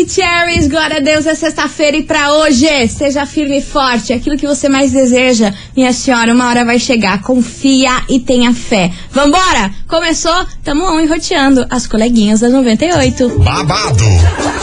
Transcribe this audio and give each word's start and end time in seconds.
Maravicheries, 0.00 0.66
glória 0.66 0.96
a 0.96 1.00
Deus, 1.00 1.26
é 1.26 1.34
sexta-feira 1.34 1.96
e 1.96 2.02
pra 2.02 2.32
hoje, 2.32 2.88
seja 2.88 3.26
firme 3.26 3.58
e 3.58 3.62
forte, 3.62 4.14
aquilo 4.14 4.36
que 4.36 4.46
você 4.46 4.66
mais 4.66 4.92
deseja, 4.92 5.52
minha 5.76 5.92
senhora, 5.92 6.32
uma 6.32 6.48
hora 6.48 6.64
vai 6.64 6.78
chegar, 6.78 7.20
confia 7.20 7.90
e 8.08 8.18
tenha 8.18 8.54
fé. 8.54 8.90
Vambora? 9.10 9.70
Começou? 9.86 10.46
Tamo 10.64 10.84
on 10.84 11.00
enroteando 11.00 11.66
as 11.68 11.86
coleguinhas 11.86 12.40
das 12.40 12.50
98. 12.50 13.28
babado, 13.40 14.04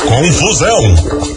confusão 0.08 1.37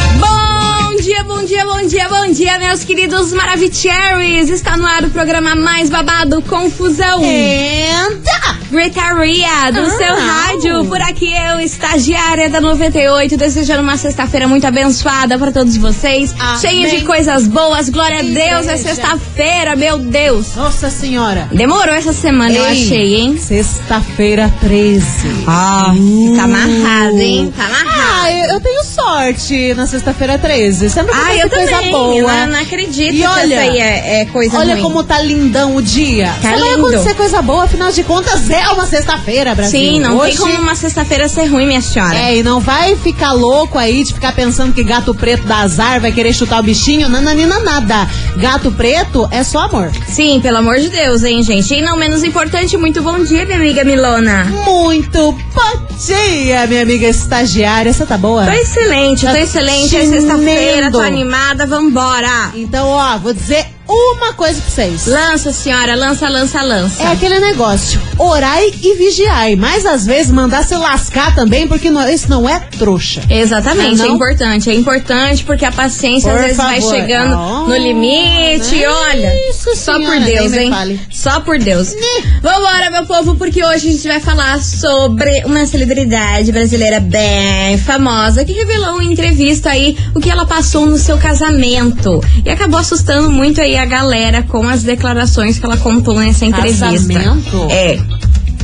Bom 1.91 1.97
dia, 1.97 2.07
bom 2.07 2.31
dia, 2.31 2.57
meus 2.57 2.85
queridos 2.85 3.33
Maravicheries! 3.33 4.49
Está 4.49 4.77
no 4.77 4.85
ar 4.85 5.03
o 5.03 5.09
programa 5.09 5.55
mais 5.55 5.89
babado, 5.89 6.41
Confusão. 6.43 7.21
Eita! 7.21 8.61
Gritaria 8.71 9.69
do 9.73 9.81
Ah. 9.81 9.89
seu 9.89 10.15
rádio. 10.15 10.85
Por 10.85 11.01
aqui 11.01 11.29
eu, 11.35 11.59
estagiária 11.59 12.49
da 12.49 12.61
98, 12.61 13.35
desejando 13.35 13.81
uma 13.83 13.97
sexta-feira 13.97 14.47
muito 14.47 14.65
abençoada 14.65 15.37
para 15.37 15.51
todos 15.51 15.75
vocês. 15.75 16.33
Amém. 16.39 16.61
Cheia 16.61 16.89
de 16.97 17.03
coisas 17.03 17.45
boas. 17.45 17.89
Glória 17.89 18.19
a 18.19 18.23
Que 18.23 18.31
Deus, 18.31 18.67
é 18.67 18.77
sexta-feira, 18.77 19.75
meu 19.75 19.97
Deus. 19.97 20.55
Nossa 20.55 20.89
senhora! 20.89 21.49
Demorou 21.51 21.93
essa 21.93 22.13
semana, 22.13 22.53
eu 22.55 22.63
Ei, 22.63 22.71
achei, 22.71 23.15
hein? 23.15 23.37
Sexta-feira 23.37 24.49
13. 24.61 25.05
Ah, 25.45 25.93
tá 26.37 26.43
amarrado, 26.43 27.17
hein? 27.19 27.53
Tá 27.57 27.65
amarrado. 27.65 28.21
Ah, 28.23 28.31
eu, 28.31 28.53
eu 28.53 28.59
tenho 28.61 28.83
sorte 28.85 29.73
na 29.73 29.85
sexta-feira 29.85 30.37
13. 30.37 30.89
Sempre 30.89 31.11
Ah, 31.13 31.17
acontece 31.17 31.41
eu 31.43 31.49
coisa 31.49 31.71
também. 31.71 31.80
Boa. 31.89 32.15
Eu 32.15 32.27
não, 32.27 32.47
não 32.47 32.59
acredito 32.59 33.13
E 33.13 33.19
que 33.19 33.25
olha, 33.27 33.59
aí 33.59 33.77
é, 33.77 34.21
é 34.21 34.25
coisa 34.25 34.57
Olha 34.57 34.73
ruim. 34.73 34.83
como 34.83 35.03
tá 35.03 35.19
lindão 35.21 35.75
o 35.75 35.81
dia. 35.81 36.27
Tá 36.41 36.51
Só 36.53 36.59
vai 36.59 36.69
lindo. 36.69 36.87
acontecer 36.87 37.13
coisa 37.15 37.41
boa, 37.41 37.63
afinal 37.63 37.91
de 37.91 38.03
contas 38.03 38.49
é 38.49 38.67
uma 38.69 38.85
sexta-feira, 38.85 39.55
Brasil. 39.55 39.79
Sim, 39.79 39.99
não 39.99 40.17
Hoje, 40.17 40.37
tem 40.37 40.47
como 40.47 40.59
uma 40.61 40.75
sexta-feira 40.75 41.27
ser 41.27 41.45
ruim, 41.45 41.65
minha 41.65 41.81
senhora. 41.81 42.17
É, 42.17 42.37
e 42.37 42.43
não 42.43 42.59
vai 42.59 42.95
ficar 42.95 43.31
louco 43.31 43.77
aí 43.77 44.03
de 44.03 44.13
ficar 44.13 44.33
pensando 44.33 44.73
que 44.73 44.83
gato 44.83 45.13
preto 45.15 45.45
dá 45.45 45.57
azar, 45.59 45.99
vai 46.01 46.11
querer 46.11 46.33
chutar 46.33 46.59
o 46.59 46.63
bichinho. 46.63 47.09
Nananina 47.09 47.59
nada. 47.59 48.07
Gato 48.37 48.71
preto 48.71 49.27
é 49.31 49.43
só 49.43 49.59
amor. 49.61 49.91
Sim, 50.07 50.39
pelo 50.41 50.57
amor 50.57 50.77
de 50.79 50.89
Deus, 50.89 51.23
hein, 51.23 51.41
gente? 51.43 51.73
E 51.73 51.81
não 51.81 51.95
menos 51.97 52.23
importante, 52.23 52.75
muito 52.77 53.01
bom 53.01 53.23
dia, 53.23 53.45
minha 53.45 53.57
amiga 53.57 53.83
Milona. 53.83 54.45
Muito 54.65 55.31
bom 55.53 55.95
dia, 55.97 56.65
minha 56.67 56.81
amiga 56.81 57.07
estagiária. 57.07 57.91
Você 57.93 58.05
tá 58.05 58.17
boa? 58.17 58.45
Tô 58.45 58.51
excelente, 58.51 59.25
tô 59.25 59.31
Tá 59.31 59.39
excelente. 59.39 59.95
É 59.95 60.05
sexta-feira, 60.05 60.91
tô 60.91 60.99
animada, 60.99 61.65
vambora. 61.71 62.51
Então, 62.53 62.85
ó, 62.89 63.17
vou 63.17 63.33
dizer 63.33 63.65
uma 63.87 64.33
coisa 64.33 64.61
pra 64.61 64.69
vocês. 64.69 65.05
Lança, 65.07 65.51
senhora, 65.51 65.95
lança, 65.95 66.29
lança, 66.29 66.61
lança. 66.61 67.03
É 67.03 67.07
aquele 67.07 67.39
negócio, 67.39 67.99
orai 68.17 68.71
e 68.81 68.95
vigiai, 68.95 69.55
mas 69.55 69.85
às 69.85 70.05
vezes 70.05 70.31
mandar 70.31 70.63
se 70.63 70.75
lascar 70.75 71.35
também, 71.35 71.67
porque 71.67 71.89
não- 71.89 72.07
isso 72.09 72.29
não 72.29 72.47
é 72.47 72.59
trouxa. 72.77 73.21
Exatamente, 73.29 74.01
Ah, 74.01 74.05
é 74.05 74.07
não? 74.07 74.15
importante. 74.15 74.69
É 74.69 74.73
importante 74.73 75.43
porque 75.43 75.65
a 75.65 75.71
paciência 75.71 76.29
Por 76.31 76.37
às 76.39 76.41
vezes 76.43 76.57
vai 76.57 76.79
favor. 76.81 76.95
chegando 76.95 77.35
Oh, 77.37 77.67
no 77.67 77.75
limite. 77.77 78.75
e 78.75 78.83
é 78.83 78.89
olha, 78.89 79.49
isso, 79.49 79.75
só 79.75 79.95
senhora, 79.97 80.17
por 80.19 80.25
Deus, 80.25 80.53
hein? 80.53 80.99
Só 81.11 81.39
por 81.41 81.59
Deus. 81.59 81.93
Vambora, 82.41 82.89
meu 82.91 83.05
povo, 83.05 83.35
porque 83.35 83.63
hoje 83.63 83.89
a 83.89 83.91
gente 83.91 84.07
vai 84.07 84.19
falar 84.19 84.61
sobre 84.61 85.43
uma 85.45 85.65
celebridade 85.65 86.51
brasileira 86.51 86.99
bem 86.99 87.77
famosa 87.77 88.45
que 88.45 88.53
revelou 88.53 89.01
em 89.01 89.11
entrevista 89.11 89.69
aí 89.69 89.97
o 90.15 90.19
que 90.19 90.29
ela 90.29 90.45
passou 90.45 90.85
no 90.85 90.97
seu 90.97 91.17
casamento. 91.17 92.21
E 92.45 92.49
acabou 92.49 92.79
assustando 92.79 93.29
muito 93.29 93.59
aí 93.61 93.70
a 93.77 93.85
galera 93.85 94.43
com 94.43 94.67
as 94.67 94.83
declarações 94.83 95.59
que 95.59 95.65
ela 95.65 95.77
contou 95.77 96.15
nessa 96.19 96.45
entrevista. 96.45 96.85
Casamento? 96.91 97.67
É, 97.69 97.99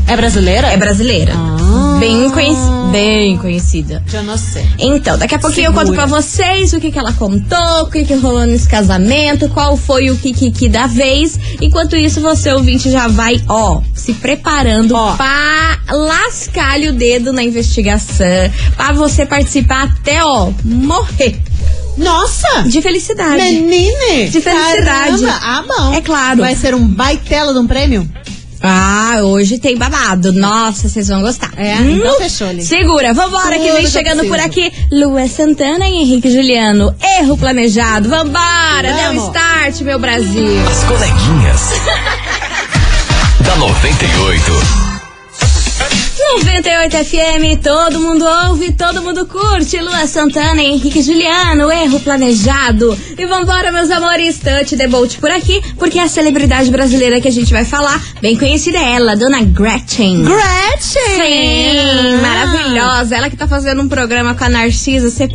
É 0.07 0.15
brasileira? 0.15 0.67
é 0.67 0.77
brasileira. 0.77 1.33
Ah. 1.35 1.97
Bem, 1.99 2.29
conheci- 2.29 2.91
bem 2.91 3.37
conhecida. 3.37 4.03
Eu 4.13 4.21
não 4.23 4.37
sei. 4.37 4.63
Então, 4.77 5.17
daqui 5.17 5.33
a 5.33 5.39
pouquinho 5.39 5.65
eu 5.69 5.73
conto 5.73 5.87
Segura. 5.87 6.07
pra 6.07 6.15
vocês 6.21 6.71
o 6.73 6.79
que, 6.79 6.91
que 6.91 6.99
ela 6.99 7.11
contou, 7.13 7.81
o 7.81 7.89
que, 7.89 8.05
que 8.05 8.13
rolou 8.13 8.45
nesse 8.45 8.69
casamento, 8.69 9.49
qual 9.49 9.75
foi 9.75 10.11
o 10.11 10.15
que, 10.15 10.31
que, 10.31 10.51
que 10.51 10.69
da 10.69 10.85
vez. 10.85 11.39
Enquanto 11.59 11.95
isso, 11.95 12.21
você 12.21 12.53
ouvinte 12.53 12.91
já 12.91 13.07
vai, 13.07 13.41
ó, 13.49 13.81
se 13.95 14.13
preparando 14.13 14.93
Ó. 14.95 15.15
pra 15.15 15.79
lascar-lhe 15.91 16.87
o 16.89 16.93
dedo 16.93 17.33
na 17.33 17.43
investigação, 17.43 18.25
pra 18.75 18.93
você 18.93 19.25
participar 19.25 19.85
até, 19.85 20.23
ó, 20.23 20.51
morrer 20.63 21.39
Nossa! 21.97 22.63
de 22.67 22.81
felicidade. 22.81 23.37
Menine! 23.37 24.29
De 24.29 24.41
felicidade. 24.41 25.23
Caramba. 25.23 25.39
Ah, 25.41 25.63
bom. 25.67 25.93
É 25.93 26.01
claro. 26.01 26.39
Vai 26.41 26.55
ser 26.55 26.75
um 26.75 26.87
baitela 26.87 27.53
de 27.53 27.59
um 27.59 27.67
prêmio? 27.67 28.07
Ah, 28.61 29.19
hoje 29.21 29.59
tem 29.59 29.77
babado. 29.77 30.33
Nossa, 30.33 30.89
vocês 30.89 31.07
vão 31.07 31.21
gostar. 31.21 31.51
É, 31.57 31.75
então 31.75 32.17
fechou, 32.17 32.47
Lili. 32.47 32.65
Segura, 32.65 33.13
vambora 33.13 33.57
que 33.57 33.65
Tudo 33.65 33.73
vem 33.75 33.85
que 33.85 33.91
chegando 33.91 34.25
por 34.25 34.39
aqui. 34.39 34.71
Lua 34.91 35.27
Santana 35.27 35.87
e 35.87 35.93
Henrique 36.01 36.29
Juliano. 36.31 36.93
Erro 37.19 37.37
planejado. 37.37 38.09
Vambora, 38.09 38.93
deu 38.93 39.13
Vamos. 39.13 39.27
start, 39.27 39.81
meu 39.81 39.99
Brasil. 39.99 40.67
As 40.67 40.83
coleguinhas. 40.85 41.61
da 43.45 43.55
98. 43.57 44.86
98 46.35 46.97
FM, 47.05 47.61
todo 47.63 47.99
mundo 47.99 48.25
ouve, 48.47 48.71
todo 48.73 49.01
mundo 49.01 49.25
curte. 49.25 49.79
Lua 49.79 50.05
Santana 50.05 50.61
Henrique 50.61 51.01
Juliano, 51.01 51.71
erro 51.71 51.99
planejado. 52.01 52.97
E 53.17 53.25
vambora, 53.25 53.71
meus 53.71 53.89
amores, 53.89 54.37
Touch 54.37 54.75
the 54.75 54.87
Bolt 54.87 55.17
por 55.19 55.31
aqui, 55.31 55.61
porque 55.77 55.97
a 55.97 56.07
celebridade 56.07 56.69
brasileira 56.69 57.21
que 57.21 57.27
a 57.27 57.31
gente 57.31 57.51
vai 57.51 57.63
falar, 57.65 58.01
bem 58.21 58.35
conhecida 58.37 58.77
é 58.77 58.93
ela, 58.95 59.15
Dona 59.15 59.41
Gretchen. 59.41 60.23
Gretchen! 60.23 61.15
Sim, 61.15 62.21
maravilhosa. 62.21 63.15
Ela 63.15 63.29
que 63.29 63.37
tá 63.37 63.47
fazendo 63.47 63.81
um 63.81 63.87
programa 63.87 64.35
com 64.35 64.43
a 64.43 64.49
Narcisa. 64.49 65.09
Você 65.09 65.27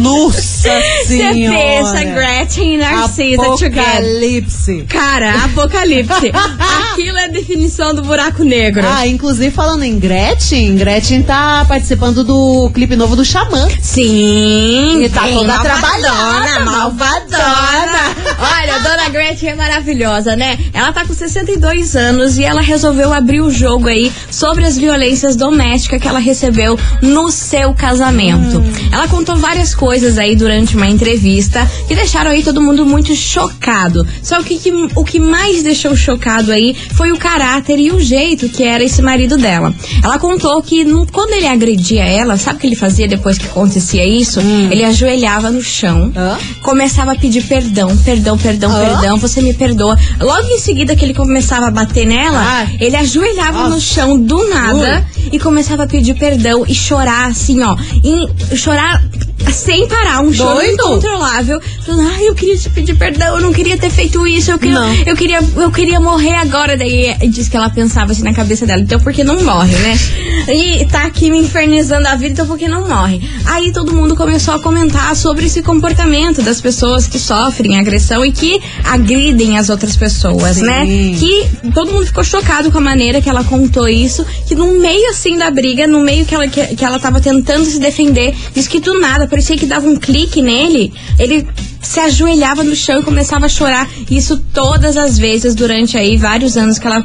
Nossa 0.00 0.70
Você 1.04 1.18
senhora! 1.32 1.56
pensa, 1.58 2.04
Gretchen 2.04 2.74
e 2.74 2.76
Narcisa. 2.78 3.42
Apocalipse. 3.42 4.84
Cara, 4.88 5.44
apocalipse. 5.44 6.32
Aquilo 6.92 7.18
é 7.18 7.24
a 7.24 7.28
definição 7.28 7.94
do 7.94 8.02
buraco 8.02 8.42
negro. 8.42 8.84
Ah, 8.86 9.06
inclusive 9.06 9.50
falando 9.50 9.84
em 9.84 9.98
Gretchen, 9.98 10.29
Gretchen 10.34 11.22
tá 11.24 11.64
participando 11.66 12.22
do 12.22 12.70
clipe 12.72 12.94
novo 12.94 13.16
do 13.16 13.24
Xamã. 13.24 13.66
Sim, 13.82 15.02
E 15.02 15.08
tá 15.08 15.22
bem 15.22 15.34
toda 15.34 15.46
malvadona, 15.48 15.80
trabalhada, 15.80 16.64
malvadona. 16.64 18.00
Olha, 18.38 18.76
a 18.76 18.78
dona 18.78 19.08
Gretchen 19.08 19.50
é 19.50 19.54
maravilhosa, 19.56 20.36
né? 20.36 20.56
Ela 20.72 20.92
tá 20.92 21.04
com 21.04 21.12
62 21.12 21.96
anos 21.96 22.38
e 22.38 22.44
ela 22.44 22.60
resolveu 22.60 23.12
abrir 23.12 23.40
o 23.40 23.50
jogo 23.50 23.88
aí 23.88 24.12
sobre 24.30 24.64
as 24.64 24.78
violências 24.78 25.34
domésticas 25.34 26.00
que 26.00 26.06
ela 26.06 26.20
recebeu 26.20 26.78
no 27.02 27.30
seu 27.30 27.74
casamento. 27.74 28.58
Hum. 28.60 28.72
Ela 28.92 29.08
contou 29.08 29.34
várias 29.36 29.74
coisas 29.74 30.16
aí 30.16 30.36
durante 30.36 30.76
uma 30.76 30.86
entrevista 30.86 31.68
que 31.88 31.94
deixaram 31.94 32.30
aí 32.30 32.42
todo 32.44 32.62
mundo 32.62 32.86
muito 32.86 33.14
chocado. 33.16 34.06
Só 34.22 34.40
que, 34.42 34.58
que- 34.58 34.70
o 34.94 35.04
que 35.04 35.18
mais 35.18 35.62
deixou 35.62 35.96
chocado 35.96 36.52
aí 36.52 36.74
foi 36.94 37.10
o 37.10 37.18
caráter 37.18 37.78
e 37.80 37.90
o 37.90 37.98
jeito 38.00 38.48
que 38.48 38.62
era 38.62 38.84
esse 38.84 39.02
marido 39.02 39.36
dela. 39.36 39.74
Ela 40.04 40.19
contou 40.20 40.62
que 40.62 40.84
no- 40.84 41.06
quando 41.10 41.32
ele 41.32 41.46
agredia 41.46 42.04
ela, 42.04 42.36
sabe 42.36 42.58
o 42.58 42.60
que 42.60 42.66
ele 42.66 42.76
fazia 42.76 43.08
depois 43.08 43.38
que 43.38 43.46
acontecia 43.46 44.06
isso? 44.06 44.40
Ele 44.70 44.84
ajoelhava 44.84 45.50
no 45.50 45.62
chão, 45.62 46.12
Hã? 46.14 46.38
começava 46.62 47.12
a 47.12 47.16
pedir 47.16 47.42
perdão, 47.44 47.96
perdão, 47.98 48.36
perdão, 48.38 48.70
Hã? 48.70 48.84
perdão, 48.84 49.18
você 49.18 49.40
me 49.42 49.54
perdoa. 49.54 49.98
Logo 50.20 50.46
em 50.48 50.58
seguida 50.58 50.94
que 50.94 51.04
ele 51.04 51.14
começava 51.14 51.66
a 51.66 51.70
bater 51.70 52.06
nela, 52.06 52.38
Ai. 52.40 52.76
ele 52.80 52.96
ajoelhava 52.96 53.58
Nossa. 53.64 53.74
no 53.74 53.80
chão 53.80 54.18
do 54.20 54.48
nada 54.48 55.04
e 55.32 55.38
começava 55.38 55.84
a 55.84 55.86
pedir 55.86 56.14
perdão 56.14 56.64
e 56.68 56.74
chorar 56.74 57.26
assim, 57.30 57.62
ó, 57.62 57.76
em, 58.04 58.28
chorar 58.56 59.02
sem 59.50 59.88
parar, 59.88 60.20
um 60.20 60.32
choro 60.32 60.54
Doido? 60.56 60.74
incontrolável, 60.74 61.60
falando, 61.84 62.08
ai, 62.14 62.28
eu 62.28 62.34
queria 62.34 62.56
te 62.58 62.68
pedir 62.70 62.94
perdão, 62.94 63.36
eu 63.36 63.40
não 63.40 63.52
queria 63.52 63.76
ter 63.78 63.90
feito 63.90 64.24
isso, 64.26 64.50
eu 64.50 64.58
queria, 64.58 64.78
Não. 64.78 64.94
eu 65.06 65.16
queria, 65.16 65.40
eu 65.56 65.70
queria 65.72 65.98
morrer 65.98 66.34
agora. 66.34 66.76
Daí 66.76 67.16
diz 67.28 67.48
que 67.48 67.56
ela 67.56 67.70
pensava 67.70 68.12
assim 68.12 68.22
na 68.22 68.34
cabeça 68.34 68.66
dela, 68.66 68.82
então 68.82 69.00
por 69.00 69.12
que 69.12 69.24
não 69.24 69.42
morre, 69.42 69.74
né? 69.76 69.98
E 70.48 70.84
tá 70.86 71.02
aqui 71.02 71.30
me 71.30 71.38
infernizando 71.38 72.08
a 72.08 72.14
vida, 72.14 72.32
então 72.32 72.46
por 72.46 72.58
que 72.58 72.68
não 72.68 72.88
morre? 72.88 73.20
Aí 73.44 73.72
todo 73.72 73.94
mundo 73.94 74.16
começou 74.16 74.54
a 74.54 74.60
comentar 74.60 75.14
sobre 75.14 75.46
esse 75.46 75.62
comportamento 75.62 76.42
das 76.42 76.60
pessoas 76.60 77.06
que 77.06 77.18
sofrem 77.18 77.78
agressão 77.78 78.24
e 78.24 78.32
que 78.32 78.60
agridem 78.84 79.58
as 79.58 79.68
outras 79.68 79.96
pessoas, 79.96 80.56
Sim. 80.56 80.64
né? 80.64 80.86
Que 81.18 81.70
todo 81.72 81.92
mundo 81.92 82.06
ficou 82.06 82.24
chocado 82.24 82.70
com 82.70 82.78
a 82.78 82.80
maneira 82.80 83.20
que 83.20 83.28
ela 83.28 83.44
contou 83.44 83.88
isso, 83.88 84.24
que 84.46 84.54
no 84.54 84.78
meio 84.78 85.10
assim 85.10 85.36
da 85.36 85.50
briga, 85.50 85.86
no 85.86 86.00
meio 86.00 86.24
que 86.24 86.34
ela, 86.34 86.48
que, 86.48 86.74
que 86.74 86.84
ela 86.84 86.98
tava 86.98 87.20
tentando 87.20 87.64
se 87.64 87.78
defender, 87.78 88.34
diz 88.54 88.66
que 88.66 88.80
do 88.80 88.98
nada 88.98 89.26
parecia 89.26 89.56
que 89.56 89.66
dava 89.66 89.86
um 89.86 89.96
clique 89.96 90.42
nele, 90.42 90.92
ele 91.18 91.46
se 91.82 91.98
ajoelhava 91.98 92.62
no 92.62 92.74
chão 92.74 93.00
e 93.00 93.02
começava 93.02 93.46
a 93.46 93.48
chorar. 93.48 93.88
Isso 94.10 94.38
todas 94.52 94.96
as 94.96 95.18
vezes 95.18 95.54
durante 95.54 95.96
aí 95.96 96.16
vários 96.16 96.56
anos 96.56 96.78
que 96.78 96.86
ela 96.86 97.02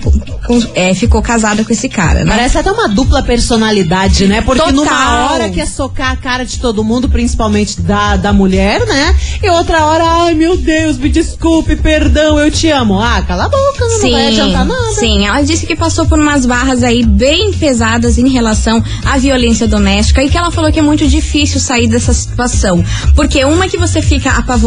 é, 0.73 0.93
ficou 0.93 1.21
casada 1.21 1.63
com 1.63 1.71
esse 1.71 1.87
cara, 1.89 2.23
né? 2.23 2.35
Parece 2.35 2.57
até 2.57 2.71
uma 2.71 2.87
dupla 2.87 3.23
personalidade, 3.23 4.27
né? 4.27 4.41
Porque 4.41 4.61
Total. 4.61 4.75
numa 4.75 5.31
hora 5.31 5.49
quer 5.49 5.67
socar 5.67 6.11
a 6.11 6.15
cara 6.15 6.45
de 6.45 6.59
todo 6.59 6.83
mundo, 6.83 7.09
principalmente 7.09 7.81
da, 7.81 8.17
da 8.17 8.33
mulher, 8.33 8.85
né? 8.85 9.15
E 9.41 9.49
outra 9.49 9.85
hora, 9.85 10.03
ai 10.03 10.33
meu 10.33 10.57
Deus, 10.57 10.97
me 10.97 11.09
desculpe, 11.09 11.75
perdão, 11.75 12.37
eu 12.39 12.51
te 12.51 12.69
amo. 12.69 12.99
Ah, 12.99 13.21
cala 13.21 13.45
a 13.45 13.49
boca, 13.49 13.87
não 13.87 14.11
vai 14.11 14.27
adiantar 14.27 14.65
nada. 14.65 14.91
Sim, 14.93 15.25
ela 15.25 15.41
disse 15.41 15.65
que 15.65 15.75
passou 15.75 16.05
por 16.05 16.19
umas 16.19 16.45
barras 16.45 16.83
aí 16.83 17.03
bem 17.05 17.53
pesadas 17.53 18.17
em 18.17 18.29
relação 18.29 18.83
à 19.05 19.17
violência 19.17 19.67
doméstica 19.67 20.23
e 20.23 20.29
que 20.29 20.37
ela 20.37 20.51
falou 20.51 20.71
que 20.71 20.79
é 20.79 20.81
muito 20.81 21.07
difícil 21.07 21.59
sair 21.59 21.87
dessa 21.87 22.13
situação. 22.13 22.83
Porque 23.15 23.43
uma 23.45 23.67
que 23.67 23.77
você 23.77 24.01
fica 24.01 24.31
apavorada, 24.31 24.64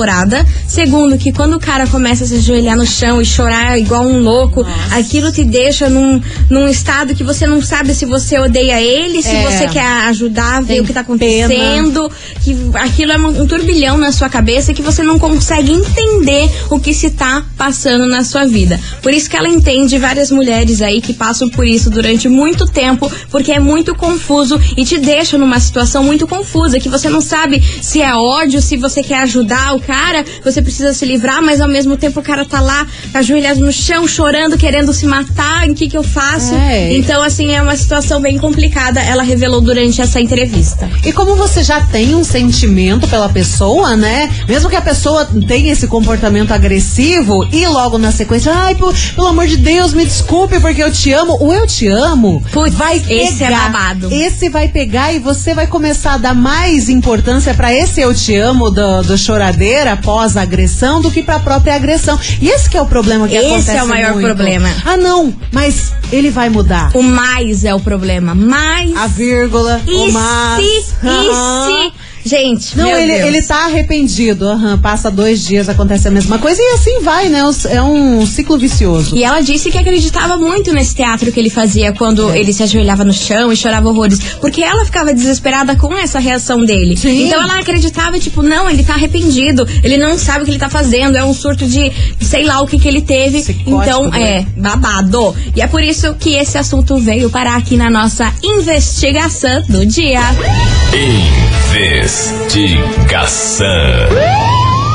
segundo 0.67 1.19
que 1.19 1.33
quando 1.33 1.55
o 1.55 1.61
cara 1.61 1.87
começa 1.87 2.25
a 2.25 2.27
se 2.27 2.37
ajoelhar 2.37 2.77
no 2.77 2.87
chão 2.87 3.21
e 3.21 3.25
chorar 3.25 3.79
igual 3.79 4.03
um 4.05 4.21
louco, 4.21 4.65
aquilo 4.93 5.33
te 5.33 5.45
deixa 5.45 5.89
num, 5.89 6.21
num 6.51 6.69
estado 6.69 7.15
que 7.15 7.25
você 7.25 7.47
não 7.47 7.61
sabe 7.63 7.95
se 7.95 8.05
você 8.05 8.39
odeia 8.39 8.81
ele, 8.81 9.23
se 9.23 9.29
É. 9.29 9.43
você 9.43 9.67
quer 9.69 9.87
ajudar, 10.09 10.61
ver 10.63 10.75
Tem 10.75 10.81
o 10.81 10.85
que 10.85 10.93
tá 10.93 11.03
pena. 11.03 11.47
acontecendo, 11.47 12.11
que 12.43 12.57
aquilo 12.75 13.13
é 13.13 13.17
um 13.19 13.47
turbilhão 13.47 13.99
na 13.99 14.13
sua 14.13 14.29
cabeça 14.29 14.73
que 14.75 14.83
você 14.83 15.03
não 15.03 15.19
consegue 15.19 15.73
entender 15.73 16.51
o 16.71 16.79
que 16.79 16.95
se 16.95 17.11
tá 17.11 17.45
passando 17.57 18.07
na 18.07 18.23
sua 18.25 18.45
vida. 18.45 18.79
Por 19.03 19.13
isso 19.13 19.29
que 19.29 19.37
ela 19.37 19.49
entende 19.49 19.99
várias 19.99 20.31
mulheres 20.31 20.81
aí 20.83 21.01
que 21.01 21.13
passam 21.13 21.49
por 21.49 21.67
isso 21.67 21.91
durante 21.91 22.29
muito 22.29 22.67
tempo, 22.67 23.11
porque 23.31 23.53
é 23.53 23.59
muito 23.61 23.95
confuso 23.95 24.61
e 24.77 24.85
te 24.85 24.99
deixa 24.99 25.37
numa 25.39 25.59
situação 25.61 26.03
muito 26.05 26.27
confusa, 26.27 26.79
que 26.79 26.89
você 26.89 27.09
não 27.09 27.21
sabe 27.21 27.63
se 27.83 28.01
é 28.03 28.15
ódio, 28.15 28.61
se 28.61 28.77
você 28.77 29.03
quer 29.03 29.21
ajudar 29.23 29.75
o 29.75 29.81
cara, 29.89 30.23
você 30.45 30.61
precisa 30.61 30.93
se 30.93 31.07
livrar, 31.07 31.41
mas 31.41 31.63
ao 31.63 31.69
mesmo 31.69 31.97
tempo 31.97 32.21
o 32.21 32.23
cara 32.23 32.45
tá 32.45 32.61
lá 32.61 32.87
ajoelhado 33.15 33.61
no 33.61 33.73
chão, 33.73 34.07
chorando, 34.07 34.59
querendo 34.59 34.93
se 34.93 35.07
matar, 35.07 35.67
o 35.67 35.75
que 35.75 35.89
que 35.89 35.97
eu 35.97 36.03
faço? 36.03 36.55
É. 36.55 36.93
Então, 36.95 37.23
assim, 37.23 37.53
é 37.53 37.63
uma 37.63 37.75
situação 37.75 38.21
bem 38.21 38.37
complicada, 38.37 39.01
ela 39.01 39.23
revelou 39.23 39.63
durante 39.63 40.03
essa 40.03 40.21
entrevista. 40.21 40.91
E 41.07 41.11
como 41.11 41.37
você 41.37 41.63
já 41.63 41.81
tem 41.81 42.15
um 42.15 42.23
sentimento 42.23 43.09
pela 43.09 43.31
pessoa, 43.31 43.97
né? 43.97 44.31
Mesmo 44.47 44.69
que 44.69 44.77
a 44.77 44.83
pessoa 44.83 45.27
tenha 45.47 45.73
esse 45.73 45.87
comportamento 45.87 46.53
agressivo 46.53 47.49
e 47.51 47.67
logo 47.67 47.97
na 47.97 48.13
sequência, 48.13 48.53
ai, 48.53 48.75
pô, 48.75 48.93
pelo 49.15 49.29
amor 49.29 49.47
de 49.47 49.57
Deus, 49.57 49.95
me 49.95 50.05
desculpe 50.05 50.61
porque 50.61 50.83
eu 50.83 50.93
te 50.93 51.11
amo. 51.15 51.39
O 51.41 51.51
eu 51.51 51.67
te 51.67 51.87
amo 51.87 52.45
Putz, 52.53 52.75
vai 52.75 53.01
pegar. 53.01 53.23
esse 53.23 53.43
é 53.43 53.51
babado. 53.51 54.13
Esse 54.13 54.51
vai 54.51 54.69
pegar 54.69 55.15
e 55.15 55.19
você 55.19 55.55
vai 55.55 55.67
começar 55.67 56.15
a 56.15 56.19
dar 56.19 56.35
mais 56.35 56.91
importância 56.91 57.55
pra 57.55 57.73
esse 57.73 58.03
eu 58.03 58.13
te 58.15 58.37
amo 58.37 58.71
do, 58.71 59.03
do 59.03 59.17
choradeira 59.79 59.93
após 59.93 60.37
a 60.37 60.43
agressão 60.43 61.01
do 61.01 61.11
que 61.11 61.23
pra 61.23 61.39
própria 61.39 61.75
agressão. 61.75 62.19
E 62.41 62.49
esse 62.49 62.69
que 62.69 62.77
é 62.77 62.83
o 62.83 62.87
problema 62.87 63.29
que 63.29 63.37
Esse 63.37 63.47
acontece 63.47 63.77
é 63.77 63.83
o 63.83 63.89
maior 63.89 64.13
muito. 64.13 64.27
problema. 64.27 64.69
Ah, 64.85 64.97
não, 64.97 65.35
mas 65.53 65.93
ele 66.11 66.31
vai 66.31 66.49
mudar. 66.49 66.91
O 66.95 67.03
mais 67.03 67.65
é 67.65 67.75
o 67.75 67.81
problema. 67.81 68.35
Mais. 68.35 68.97
A 68.97 69.07
vírgula, 69.07 69.81
o 69.87 69.91
e 70.09 70.13
mas. 70.13 70.65
se, 70.67 71.07
Aham. 71.07 71.71
e 71.71 71.91
se. 71.93 71.93
Gente, 72.25 72.77
Não, 72.77 72.85
meu 72.87 72.99
ele, 72.99 73.13
Deus. 73.15 73.27
ele 73.27 73.43
tá 73.43 73.65
arrependido. 73.67 74.49
aham, 74.49 74.79
passa 74.79 75.11
dois 75.11 75.45
dias, 75.47 75.69
acontece 75.69 76.09
a 76.09 76.11
mesma 76.11 76.39
coisa 76.39 76.61
e 76.61 76.75
assim 76.75 77.01
vai, 77.01 77.29
né? 77.29 77.45
Os- 77.45 77.65
É 77.65 77.81
um 77.83 78.27
ciclo 78.27 78.59
vicioso. 78.59 79.17
E 79.17 79.23
ela 79.25 79.41
disse 79.41 79.71
que 79.71 79.79
acreditava 79.79 80.37
muito 80.37 80.73
nesse 80.73 80.95
teatro 80.95 81.31
que 81.33 81.39
ele 81.41 81.51
fazia 81.51 81.93
quando 81.93 82.33
ele 82.35 82.53
se 82.53 82.63
ajoelhava 82.63 83.05
no 83.05 83.13
chão 83.13 83.53
e 83.53 83.57
chorava 83.57 83.89
horrores. 83.89 84.19
Porque 84.41 84.63
ela 84.63 84.85
ficava 84.85 85.13
desesperada 85.15 85.77
com 85.77 85.95
essa 85.97 86.19
reação 86.19 86.65
dele. 86.65 86.97
Sim. 86.97 87.27
Então 87.27 87.43
ela 87.43 87.59
acreditava, 87.61 88.19
tipo, 88.19 88.43
não, 88.43 88.69
ele 88.69 88.83
tá 88.83 88.95
arrependido. 88.95 89.67
Ele 89.83 89.97
não 89.97 90.19
sabe 90.19 90.43
o 90.43 90.45
que 90.45 90.51
ele 90.51 90.59
tá 90.59 90.69
fazendo. 90.69 91.17
É 91.17 91.25
um 91.25 91.33
surto 91.35 91.67
de 91.67 91.91
sei 92.21 92.45
lá 92.45 92.61
o 92.61 92.67
que, 92.67 92.79
que 92.79 92.89
ele 92.89 93.01
teve. 93.01 93.41
Psicótico, 93.43 93.83
então, 93.83 94.11
né? 94.11 94.47
é, 94.57 94.61
babado. 94.61 95.35
E 95.55 95.61
é 95.63 95.67
por 95.67 95.83
isso 95.83 96.15
que 96.15 96.35
esse 96.35 96.59
assunto 96.59 96.99
veio 96.99 97.31
parar 97.31 97.57
aqui 97.57 97.77
na 97.77 97.89
nossa 97.91 98.33
investigação 98.43 99.63
do 99.69 99.87
dia. 99.87 100.21
Investigação. 100.93 102.08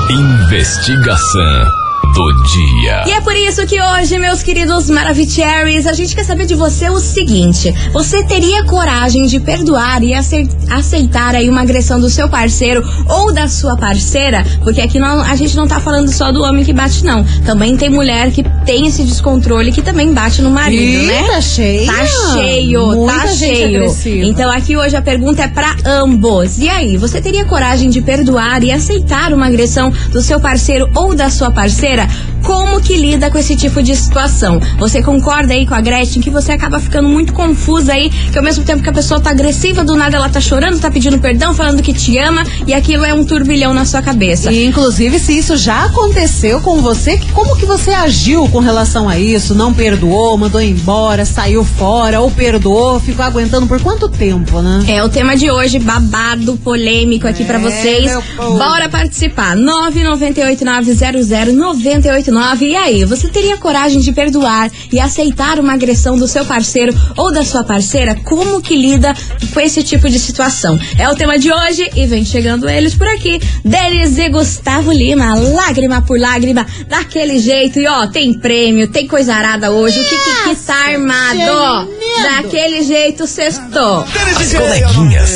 Investigação 0.10 1.83
do 2.14 2.44
dia. 2.44 3.04
E 3.08 3.12
é 3.12 3.22
por 3.22 3.36
isso 3.36 3.66
que 3.66 3.82
hoje, 3.82 4.18
meus 4.20 4.44
queridos 4.44 4.90
Maravicheries, 4.90 5.88
a 5.88 5.94
gente 5.94 6.16
quer 6.16 6.24
saber 6.24 6.46
de 6.46 6.54
você 6.56 6.90
o 6.90 7.00
seguinte: 7.00 7.74
você 7.92 8.24
teria 8.24 8.64
coragem 8.66 9.26
de 9.26 9.40
perdoar 9.40 10.04
e 10.04 10.14
acei- 10.14 10.48
aceitar 10.70 11.36
aí 11.36 11.50
uma 11.50 11.62
agressão 11.62 12.00
do 12.00 12.10
seu 12.10 12.30
parceiro 12.30 12.84
ou 13.08 13.34
da 13.34 13.48
sua 13.48 13.76
parceira? 13.78 14.46
Porque 14.64 14.82
aqui 14.82 15.00
não- 15.00 15.22
a 15.22 15.36
gente 15.36 15.56
não 15.56 15.68
tá 15.68 15.80
falando 15.80 16.12
só 16.12 16.32
do 16.32 16.44
homem 16.44 16.64
que 16.64 16.74
bate, 16.74 17.04
não. 17.04 17.24
Também 17.46 17.76
tem 17.78 17.90
mulher 17.90 18.32
que 18.32 18.44
tem 18.66 18.86
esse 18.88 19.04
descontrole 19.04 19.72
que 19.72 19.82
também 19.82 20.14
bate 20.14 20.42
no 20.42 20.52
marido, 20.52 20.82
Ih, 21.04 21.08
né? 21.08 21.24
tá 21.28 21.42
cheio. 21.42 21.86
Tá 21.88 22.06
cheio, 22.34 22.86
Muita 22.88 23.14
tá 23.14 23.28
cheio. 23.28 23.78
agressiva. 23.78 24.26
Então 24.28 24.52
aqui 24.52 24.78
hoje 24.78 24.96
a 24.96 25.02
pergunta 25.02 25.44
é 25.44 25.48
pra 25.48 25.76
ambos. 25.86 26.58
E 26.60 26.70
aí, 26.70 26.96
você 26.98 27.22
teria 27.22 27.46
coragem 27.46 27.90
de 27.90 28.02
perdoar 28.02 28.64
e 28.64 28.72
aceitar 28.72 29.34
uma 29.34 29.48
agressão 29.48 29.92
do 30.12 30.22
seu 30.22 30.40
parceiro 30.40 30.90
ou 30.96 31.16
da 31.16 31.30
sua 31.30 31.50
parceira? 31.52 32.03
ahora. 32.04 32.33
como 32.44 32.82
que 32.82 32.96
lida 32.96 33.32
com 33.32 33.38
esse 33.38 33.56
tipo 33.56 33.82
de 33.82 33.96
situação. 33.96 34.60
Você 34.78 35.02
concorda 35.02 35.54
aí 35.54 35.66
com 35.66 35.74
a 35.74 35.82
Gretchen 35.82 36.22
que 36.22 36.30
você 36.30 36.52
acaba 36.52 36.80
ficando 36.80 37.08
muito 37.08 37.34
confusa 37.34 37.94
aí, 37.94 38.10
que 38.10 38.38
ao 38.38 38.44
mesmo 38.44 38.64
tempo 38.64 38.84
que 38.84 38.90
a 38.90 38.94
pessoa 38.94 39.20
tá 39.20 39.32
agressiva, 39.32 39.84
do 39.84 39.96
nada 39.96 40.18
ela 40.18 40.30
tá 40.30 40.40
chorando, 40.40 40.80
tá 40.80 40.92
pedindo 40.92 41.18
perdão, 41.20 41.54
falando 41.54 41.82
que 41.82 41.94
te 41.94 42.18
ama 42.18 42.44
e 42.68 42.74
aquilo 42.74 43.06
é 43.06 43.14
um 43.14 43.24
turbilhão 43.24 43.74
na 43.74 43.86
sua 43.86 44.02
cabeça. 44.02 44.52
E 44.52 44.66
inclusive 44.66 45.18
se 45.20 45.38
isso 45.38 45.56
já 45.56 45.86
aconteceu 45.86 46.60
com 46.62 46.82
você, 46.82 47.20
como 47.34 47.56
que 47.56 47.66
você 47.66 47.92
agiu 47.92 48.48
com 48.50 48.60
relação 48.60 49.08
a 49.08 49.18
isso? 49.18 49.56
Não 49.56 49.74
perdoou, 49.74 50.38
mandou 50.38 50.62
embora, 50.62 51.26
saiu 51.26 51.64
fora 51.64 52.20
ou 52.20 52.30
perdoou, 52.30 53.00
ficou 53.00 53.24
aguentando 53.24 53.68
por 53.68 53.82
quanto 53.82 54.10
tempo, 54.10 54.62
né? 54.62 54.84
É 54.88 55.04
o 55.04 55.10
tema 55.10 55.38
de 55.38 55.50
hoje, 55.50 55.80
babado, 55.80 56.58
polêmico 56.58 57.28
aqui 57.28 57.44
é, 57.44 57.46
para 57.46 57.60
vocês. 57.60 58.12
Bora 58.38 58.90
participar. 58.90 59.56
998 59.56 60.66
900 60.66 61.54
98 61.54 62.33
e 62.66 62.76
aí, 62.76 63.06
você 63.06 63.28
teria 63.28 63.58
coragem 63.58 64.00
de 64.00 64.12
perdoar 64.12 64.72
e 64.92 65.00
aceitar 65.00 65.60
uma 65.60 65.74
agressão 65.74 66.18
do 66.18 66.28
seu 66.28 66.46
parceiro 66.46 66.94
ou 67.18 67.32
da 67.32 67.44
sua 67.44 67.64
parceira? 67.64 68.16
Como 68.24 68.62
que 68.62 68.76
lida 68.76 69.14
com 69.54 69.60
esse 69.60 69.84
tipo 69.84 70.10
de 70.10 70.20
situação? 70.20 70.80
É 70.98 71.10
o 71.10 71.16
tema 71.16 71.38
de 71.38 71.52
hoje 71.52 71.90
e 71.96 72.06
vem 72.06 72.26
chegando 72.26 72.70
eles 72.70 72.96
por 72.96 73.08
aqui. 73.08 73.40
Denis 73.64 74.18
e 74.18 74.30
Gustavo 74.30 74.92
Lima, 74.92 75.36
lágrima 75.36 76.02
por 76.02 76.20
lágrima, 76.20 76.66
daquele 76.88 77.40
jeito. 77.40 77.80
E 77.80 77.88
ó, 77.88 78.08
tem 78.08 78.34
prêmio, 78.34 78.88
tem 78.88 79.08
coisa 79.08 79.34
arada 79.36 79.72
hoje. 79.72 80.00
O 80.00 80.04
que, 80.04 80.18
que, 80.18 80.50
que 80.50 80.56
tá 80.56 80.76
armado? 80.88 81.90
Daquele 82.24 82.84
jeito, 82.84 83.28
sextou. 83.28 84.06
As 84.40 84.54
coleguinhas. 84.54 85.32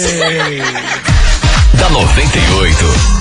da 1.74 1.90
98. 1.90 3.17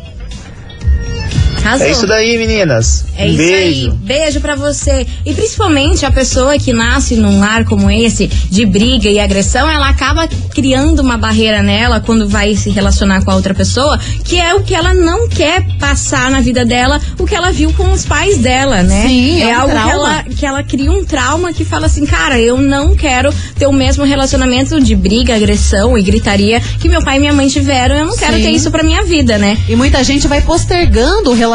Arrasou. 1.64 1.86
É 1.86 1.90
isso 1.90 2.06
daí, 2.06 2.36
meninas. 2.36 3.06
É 3.16 3.24
um 3.24 3.28
isso 3.28 3.36
beijo. 3.38 3.90
aí. 3.90 3.96
Beijo 3.96 4.40
pra 4.40 4.54
você. 4.54 5.06
E 5.24 5.32
principalmente 5.32 6.04
a 6.04 6.10
pessoa 6.10 6.58
que 6.58 6.72
nasce 6.72 7.16
num 7.16 7.40
lar 7.40 7.64
como 7.64 7.90
esse, 7.90 8.26
de 8.26 8.66
briga 8.66 9.08
e 9.08 9.18
agressão, 9.18 9.68
ela 9.68 9.88
acaba 9.88 10.28
criando 10.54 11.00
uma 11.00 11.16
barreira 11.16 11.62
nela 11.62 12.00
quando 12.00 12.28
vai 12.28 12.54
se 12.54 12.68
relacionar 12.68 13.24
com 13.24 13.30
a 13.30 13.34
outra 13.34 13.54
pessoa, 13.54 13.98
que 14.24 14.38
é 14.38 14.54
o 14.54 14.62
que 14.62 14.74
ela 14.74 14.92
não 14.92 15.28
quer 15.28 15.64
passar 15.78 16.30
na 16.30 16.40
vida 16.40 16.64
dela, 16.64 17.00
o 17.18 17.26
que 17.26 17.34
ela 17.34 17.50
viu 17.50 17.72
com 17.72 17.90
os 17.92 18.04
pais 18.04 18.38
dela, 18.38 18.82
né? 18.82 19.06
Sim, 19.06 19.42
é 19.42 19.50
é 19.50 19.58
um 19.58 19.60
algo 19.60 19.72
que 19.72 19.90
ela, 19.90 20.22
que 20.24 20.46
ela 20.46 20.62
cria 20.62 20.90
um 20.90 21.04
trauma 21.04 21.52
que 21.52 21.64
fala 21.64 21.86
assim, 21.86 22.04
cara, 22.04 22.38
eu 22.38 22.58
não 22.58 22.94
quero 22.94 23.32
ter 23.58 23.66
o 23.66 23.72
mesmo 23.72 24.04
relacionamento 24.04 24.80
de 24.80 24.94
briga, 24.94 25.34
agressão 25.34 25.96
e 25.96 26.02
gritaria 26.02 26.60
que 26.80 26.88
meu 26.88 27.02
pai 27.02 27.16
e 27.16 27.20
minha 27.20 27.32
mãe 27.32 27.48
tiveram. 27.48 27.96
Eu 27.96 28.06
não 28.06 28.16
quero 28.16 28.36
Sim. 28.36 28.42
ter 28.42 28.50
isso 28.50 28.70
pra 28.70 28.82
minha 28.82 29.02
vida, 29.04 29.38
né? 29.38 29.56
E 29.68 29.76
muita 29.76 30.02
gente 30.02 30.26
vai 30.26 30.40
postergando 30.40 31.30
o 31.30 31.34
relacionamento, 31.34 31.53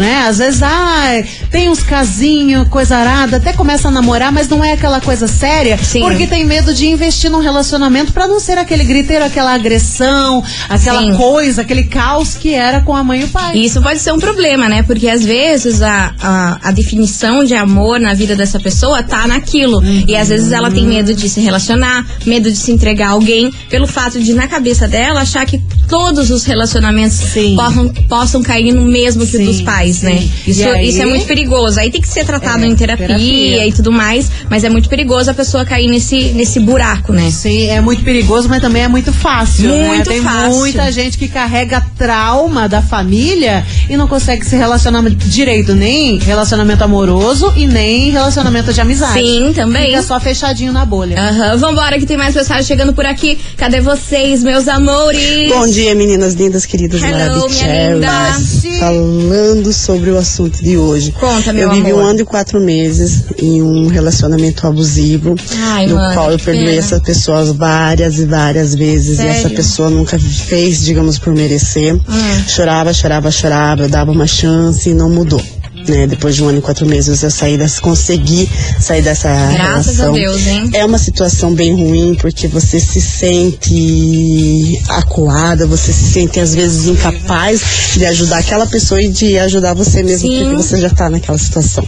né? 0.00 0.26
Às 0.28 0.38
vezes, 0.38 0.62
ah, 0.62 1.22
tem 1.50 1.68
uns 1.68 1.82
casinhos, 1.82 2.68
coisa 2.68 2.96
arada, 2.96 3.36
até 3.36 3.52
começa 3.52 3.88
a 3.88 3.90
namorar, 3.90 4.32
mas 4.32 4.48
não 4.48 4.62
é 4.62 4.72
aquela 4.72 5.00
coisa 5.00 5.26
séria, 5.26 5.78
Sim. 5.78 6.00
porque 6.00 6.26
tem 6.26 6.44
medo 6.44 6.74
de 6.74 6.86
investir 6.86 7.30
num 7.30 7.40
relacionamento 7.40 8.12
pra 8.12 8.26
não 8.26 8.40
ser 8.40 8.58
aquele 8.58 8.84
griteiro, 8.84 9.24
aquela 9.24 9.54
agressão, 9.54 10.42
aquela 10.68 11.00
Sim. 11.00 11.14
coisa, 11.14 11.62
aquele 11.62 11.84
caos 11.84 12.34
que 12.34 12.54
era 12.54 12.80
com 12.80 12.94
a 12.94 13.02
mãe 13.02 13.20
e 13.20 13.24
o 13.24 13.28
pai. 13.28 13.56
Isso 13.58 13.80
pode 13.80 14.00
ser 14.00 14.12
um 14.12 14.18
problema, 14.18 14.68
né? 14.68 14.82
Porque 14.82 15.08
às 15.08 15.24
vezes 15.24 15.82
a, 15.82 16.14
a, 16.20 16.58
a 16.68 16.70
definição 16.72 17.44
de 17.44 17.54
amor 17.54 18.00
na 18.00 18.14
vida 18.14 18.36
dessa 18.36 18.58
pessoa 18.58 19.02
tá 19.02 19.26
naquilo. 19.26 19.82
E 20.06 20.16
às 20.16 20.28
vezes 20.28 20.52
ela 20.52 20.70
tem 20.70 20.86
medo 20.86 21.14
de 21.14 21.28
se 21.28 21.40
relacionar, 21.40 22.06
medo 22.24 22.50
de 22.50 22.56
se 22.56 22.72
entregar 22.72 23.08
a 23.08 23.10
alguém, 23.10 23.52
pelo 23.68 23.86
fato 23.86 24.20
de, 24.20 24.34
na 24.34 24.46
cabeça 24.46 24.86
dela, 24.88 25.20
achar 25.20 25.46
que 25.46 25.60
todos 25.88 26.30
os 26.30 26.44
relacionamentos 26.44 27.20
possam, 27.54 27.88
possam 28.08 28.42
cair 28.42 28.72
no 28.72 28.82
mesmo 28.82 29.15
que 29.24 29.36
o 29.36 29.38
Sim, 29.40 29.44
dos 29.46 29.62
pais, 29.62 29.96
sim. 29.96 30.06
né? 30.06 30.28
Isso, 30.46 30.68
aí- 30.68 30.88
isso 30.88 31.00
é 31.02 31.06
muito 31.06 31.26
perigoso. 31.26 31.78
Aí 31.80 31.90
tem 31.90 32.00
que 32.00 32.08
ser 32.08 32.24
tratado 32.24 32.64
É, 32.64 32.66
em 32.66 32.74
terapia, 32.74 33.06
terapia. 33.06 33.66
e 33.66 33.72
tudo 33.72 33.92
mais, 33.92 34.30
mas 34.50 34.64
é 34.64 34.68
muito 34.68 34.88
perigoso 34.88 35.30
a 35.30 35.34
pessoa 35.34 35.64
cair 35.64 35.88
nesse, 35.88 36.30
nesse 36.34 36.58
buraco, 36.60 37.12
né? 37.12 37.30
Sim, 37.30 37.68
é 37.68 37.80
muito 37.80 38.02
perigoso, 38.02 38.48
mas 38.48 38.60
também 38.60 38.82
é 38.82 38.88
muito 38.88 39.12
fácil. 39.12 39.68
né? 39.68 39.88
Muito 39.88 40.08
Tem 40.10 40.20
fácil. 40.22 40.58
muita 40.58 40.90
gente 40.92 41.16
que 41.18 41.28
carrega 41.28 41.80
trauma 41.96 42.68
da 42.68 42.82
família 42.82 43.64
e 43.88 43.96
não 43.96 44.08
consegue 44.08 44.44
se 44.44 44.56
relacionar 44.56 45.02
direito, 45.10 45.74
nem 45.74 46.18
relacionamento 46.18 46.82
amoroso 46.82 47.52
e 47.56 47.66
nem 47.66 48.10
relacionamento 48.10 48.72
de 48.72 48.80
amizade. 48.80 49.20
Sim, 49.20 49.52
também. 49.54 49.86
Fica 49.86 50.02
só 50.02 50.18
fechadinho 50.18 50.72
na 50.72 50.84
bolha. 50.84 51.16
Aham, 51.20 51.56
vambora 51.58 51.98
que 51.98 52.06
tem 52.06 52.16
mais 52.16 52.34
pessoas 52.34 52.66
chegando 52.66 52.92
por 52.92 53.04
aqui. 53.06 53.38
Cadê 53.56 53.80
vocês, 53.80 54.42
meus 54.42 54.66
amores? 54.68 55.48
Bom 55.52 55.66
dia, 55.68 55.94
meninas 55.94 56.34
lindas, 56.34 56.64
queridas 56.66 57.02
Hello, 57.02 57.48
minha 57.48 57.94
linda. 57.94 58.08
Falando 59.10 59.72
sobre 59.72 60.10
o 60.10 60.18
assunto 60.18 60.60
de 60.62 60.76
hoje. 60.76 61.12
Conta, 61.12 61.52
meu 61.52 61.68
Eu 61.68 61.74
vivi 61.74 61.90
amor. 61.92 62.02
um 62.02 62.06
ano 62.06 62.20
e 62.22 62.24
quatro 62.24 62.58
meses 62.60 63.22
em 63.40 63.62
um 63.62 63.86
relacionamento 63.86 64.66
abusivo, 64.66 65.36
Ai, 65.58 65.86
no 65.86 65.94
qual 66.12 66.32
eu 66.32 66.38
perdoei 66.40 66.66
pena. 66.70 66.78
essas 66.78 67.00
pessoas 67.02 67.50
várias 67.52 68.18
e 68.18 68.26
várias 68.26 68.74
vezes. 68.74 69.20
E 69.20 69.26
essa 69.26 69.42
Sério? 69.42 69.56
pessoa 69.56 69.90
nunca 69.90 70.18
fez, 70.18 70.84
digamos, 70.84 71.20
por 71.20 71.32
merecer. 71.32 71.94
Hum. 71.94 72.00
Chorava, 72.48 72.92
chorava, 72.92 73.30
chorava, 73.30 73.82
eu 73.84 73.88
dava 73.88 74.10
uma 74.10 74.26
chance 74.26 74.90
e 74.90 74.94
não 74.94 75.08
mudou. 75.08 75.40
Né? 75.88 76.06
Depois 76.06 76.34
de 76.34 76.42
um 76.42 76.48
ano 76.48 76.58
e 76.58 76.62
quatro 76.62 76.86
meses 76.86 77.22
eu 77.22 77.30
saí 77.30 77.56
dessa, 77.56 77.80
consegui 77.80 78.48
sair 78.80 79.02
dessa 79.02 79.28
Graças 79.28 80.00
a 80.00 80.04
relação. 80.04 80.12
Deus, 80.12 80.46
hein? 80.46 80.70
É 80.72 80.84
uma 80.84 80.98
situação 80.98 81.54
bem 81.54 81.72
ruim 81.74 82.14
porque 82.14 82.48
você 82.48 82.80
se 82.80 83.00
sente 83.00 84.80
acuada, 84.88 85.66
você 85.66 85.92
se 85.92 86.12
sente 86.12 86.40
às 86.40 86.54
vezes 86.54 86.86
incapaz 86.86 87.62
de 87.94 88.04
ajudar 88.06 88.38
aquela 88.38 88.66
pessoa 88.66 89.00
e 89.02 89.08
de 89.08 89.38
ajudar 89.38 89.74
você 89.74 90.02
mesmo 90.02 90.28
Sim. 90.28 90.44
porque 90.44 90.56
você 90.56 90.80
já 90.80 90.90
tá 90.90 91.08
naquela 91.08 91.38
situação. 91.38 91.86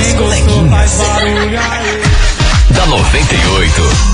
As 0.00 0.12
coleguinhas. 0.12 0.70
da 2.70 2.86
98. 2.86 4.13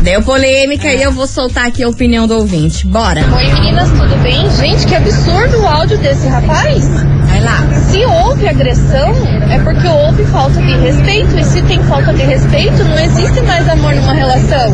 Deu 0.03 0.23
polêmica 0.23 0.93
e 0.93 1.03
eu 1.03 1.13
vou 1.13 1.27
soltar 1.27 1.67
aqui 1.67 1.83
a 1.83 1.89
opinião 1.89 2.27
do 2.27 2.35
ouvinte. 2.35 2.87
Bora. 2.87 3.23
Oi 3.35 3.53
meninas, 3.55 3.89
tudo 3.91 4.23
bem? 4.23 4.51
Gente, 4.51 4.87
que 4.87 4.95
absurdo 4.95 5.61
o 5.61 5.67
áudio 5.67 5.97
desse 5.99 6.27
rapaz. 6.27 6.89
Vai 7.27 7.41
lá. 7.41 7.59
Se 7.89 8.05
houve 8.05 8.49
agressão, 8.49 9.13
é 9.49 9.59
porque 9.61 9.87
houve 9.87 10.25
falta 10.27 10.61
de 10.61 10.77
respeito. 10.79 11.39
E 11.39 11.45
se 11.45 11.63
tem 11.63 11.83
falta 11.85 12.13
de 12.13 12.23
respeito, 12.23 12.85
não 12.85 12.99
existe 12.99 13.41
mais 13.43 13.69
amor 13.69 13.95
numa 13.95 14.13
relação. 14.13 14.73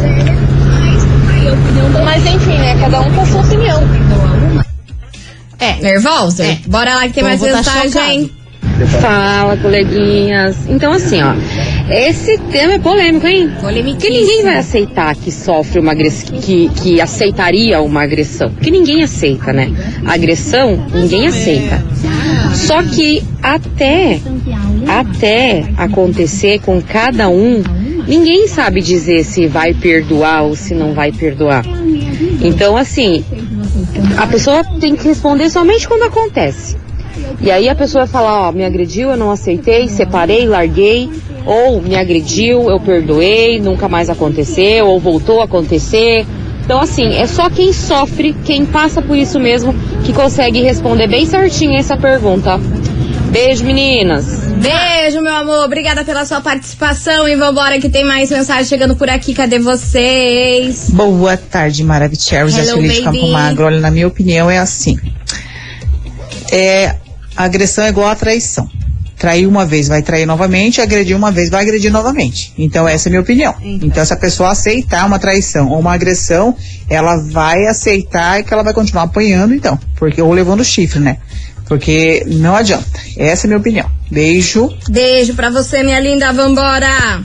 Mas 2.04 2.26
enfim, 2.26 2.56
né? 2.58 2.76
Cada 2.80 3.00
um 3.00 3.12
com 3.12 3.20
a 3.20 3.26
sua 3.26 3.40
opinião. 3.42 3.82
É. 5.58 5.74
Nervosa? 5.82 6.44
É. 6.44 6.58
Bora 6.66 6.94
lá 6.94 7.02
que 7.02 7.14
tem 7.14 7.22
mais 7.22 7.40
tá 7.40 7.46
mensagem. 7.46 8.37
Fala, 8.86 9.56
coleguinhas. 9.56 10.56
Então, 10.68 10.92
assim, 10.92 11.20
ó, 11.22 11.34
esse 11.90 12.38
tema 12.50 12.74
é 12.74 12.78
polêmico, 12.78 13.26
hein? 13.26 13.50
Porque 13.60 14.08
ninguém 14.08 14.42
vai 14.44 14.56
aceitar 14.56 15.14
que 15.16 15.32
sofre 15.32 15.80
uma 15.80 15.92
agressão, 15.92 16.38
que, 16.38 16.68
que 16.80 17.00
aceitaria 17.00 17.80
uma 17.80 18.02
agressão. 18.02 18.50
Porque 18.50 18.70
ninguém 18.70 19.02
aceita, 19.02 19.52
né? 19.52 19.70
Agressão, 20.06 20.86
ninguém 20.94 21.26
aceita. 21.26 21.82
Só 22.54 22.82
que 22.82 23.22
até, 23.42 24.20
até 24.86 25.64
acontecer 25.76 26.60
com 26.60 26.80
cada 26.80 27.28
um, 27.28 27.62
ninguém 28.06 28.46
sabe 28.48 28.80
dizer 28.80 29.24
se 29.24 29.46
vai 29.46 29.74
perdoar 29.74 30.42
ou 30.42 30.54
se 30.54 30.74
não 30.74 30.94
vai 30.94 31.10
perdoar. 31.10 31.64
Então, 32.40 32.76
assim, 32.76 33.24
a 34.16 34.26
pessoa 34.26 34.62
tem 34.80 34.94
que 34.94 35.08
responder 35.08 35.50
somente 35.50 35.88
quando 35.88 36.02
acontece. 36.02 36.76
E 37.40 37.50
aí 37.50 37.68
a 37.68 37.74
pessoa 37.74 38.04
vai 38.04 38.12
falar, 38.12 38.48
ó, 38.48 38.52
me 38.52 38.64
agrediu, 38.64 39.10
eu 39.10 39.16
não 39.16 39.30
aceitei, 39.30 39.88
separei, 39.88 40.46
larguei, 40.46 41.10
ou 41.46 41.80
me 41.80 41.96
agrediu, 41.96 42.68
eu 42.68 42.80
perdoei, 42.80 43.60
nunca 43.60 43.88
mais 43.88 44.10
aconteceu, 44.10 44.86
ou 44.86 44.98
voltou 44.98 45.40
a 45.40 45.44
acontecer. 45.44 46.26
Então 46.64 46.80
assim, 46.80 47.14
é 47.14 47.26
só 47.26 47.48
quem 47.48 47.72
sofre, 47.72 48.34
quem 48.44 48.66
passa 48.66 49.00
por 49.00 49.16
isso 49.16 49.38
mesmo, 49.38 49.74
que 50.04 50.12
consegue 50.12 50.60
responder 50.62 51.06
bem 51.06 51.24
certinho 51.24 51.78
essa 51.78 51.96
pergunta. 51.96 52.60
Beijo, 53.30 53.64
meninas! 53.64 54.48
Beijo, 54.58 55.20
meu 55.20 55.34
amor. 55.34 55.64
Obrigada 55.64 56.02
pela 56.02 56.24
sua 56.24 56.40
participação. 56.40 57.28
E 57.28 57.36
vambora 57.36 57.78
que 57.78 57.88
tem 57.88 58.04
mais 58.04 58.30
mensagem 58.30 58.64
chegando 58.64 58.96
por 58.96 59.08
aqui. 59.08 59.34
Cadê 59.34 59.58
vocês? 59.58 60.90
Boa 60.90 61.36
tarde, 61.36 61.84
Maravicheros, 61.84 62.54
da 62.54 62.62
Hello, 62.62 62.72
Sueli 62.72 62.94
de. 62.94 63.02
Campo 63.02 63.28
Magro. 63.28 63.66
Olha, 63.66 63.80
na 63.80 63.90
minha 63.90 64.08
opinião, 64.08 64.50
é 64.50 64.58
assim. 64.58 64.98
É, 66.50 66.96
a 67.38 67.44
agressão 67.44 67.84
é 67.84 67.88
igual 67.90 68.08
a 68.08 68.16
traição. 68.16 68.68
Trair 69.16 69.46
uma 69.46 69.64
vez, 69.64 69.86
vai 69.86 70.02
trair 70.02 70.26
novamente, 70.26 70.80
agredir 70.80 71.16
uma 71.16 71.30
vez, 71.30 71.48
vai 71.48 71.62
agredir 71.62 71.90
novamente. 71.90 72.52
Então, 72.58 72.88
essa 72.88 73.08
é 73.08 73.08
a 73.08 73.12
minha 73.12 73.20
opinião. 73.20 73.54
Então, 73.62 74.04
se 74.04 74.12
a 74.12 74.16
pessoa 74.16 74.50
aceitar 74.50 75.06
uma 75.06 75.20
traição 75.20 75.70
ou 75.70 75.78
uma 75.78 75.92
agressão, 75.92 76.56
ela 76.90 77.16
vai 77.16 77.66
aceitar 77.66 78.42
que 78.42 78.52
ela 78.52 78.64
vai 78.64 78.74
continuar 78.74 79.04
apanhando, 79.04 79.54
então. 79.54 79.78
Porque, 79.94 80.20
ou 80.20 80.32
levando 80.32 80.64
chifre, 80.64 80.98
né? 80.98 81.18
Porque 81.66 82.24
não 82.26 82.56
adianta. 82.56 82.98
Essa 83.16 83.46
é 83.46 83.46
a 83.46 83.48
minha 83.48 83.58
opinião. 83.58 83.88
Beijo. 84.10 84.76
Beijo 84.90 85.34
pra 85.34 85.48
você, 85.48 85.84
minha 85.84 86.00
linda. 86.00 86.32
Vambora. 86.32 87.22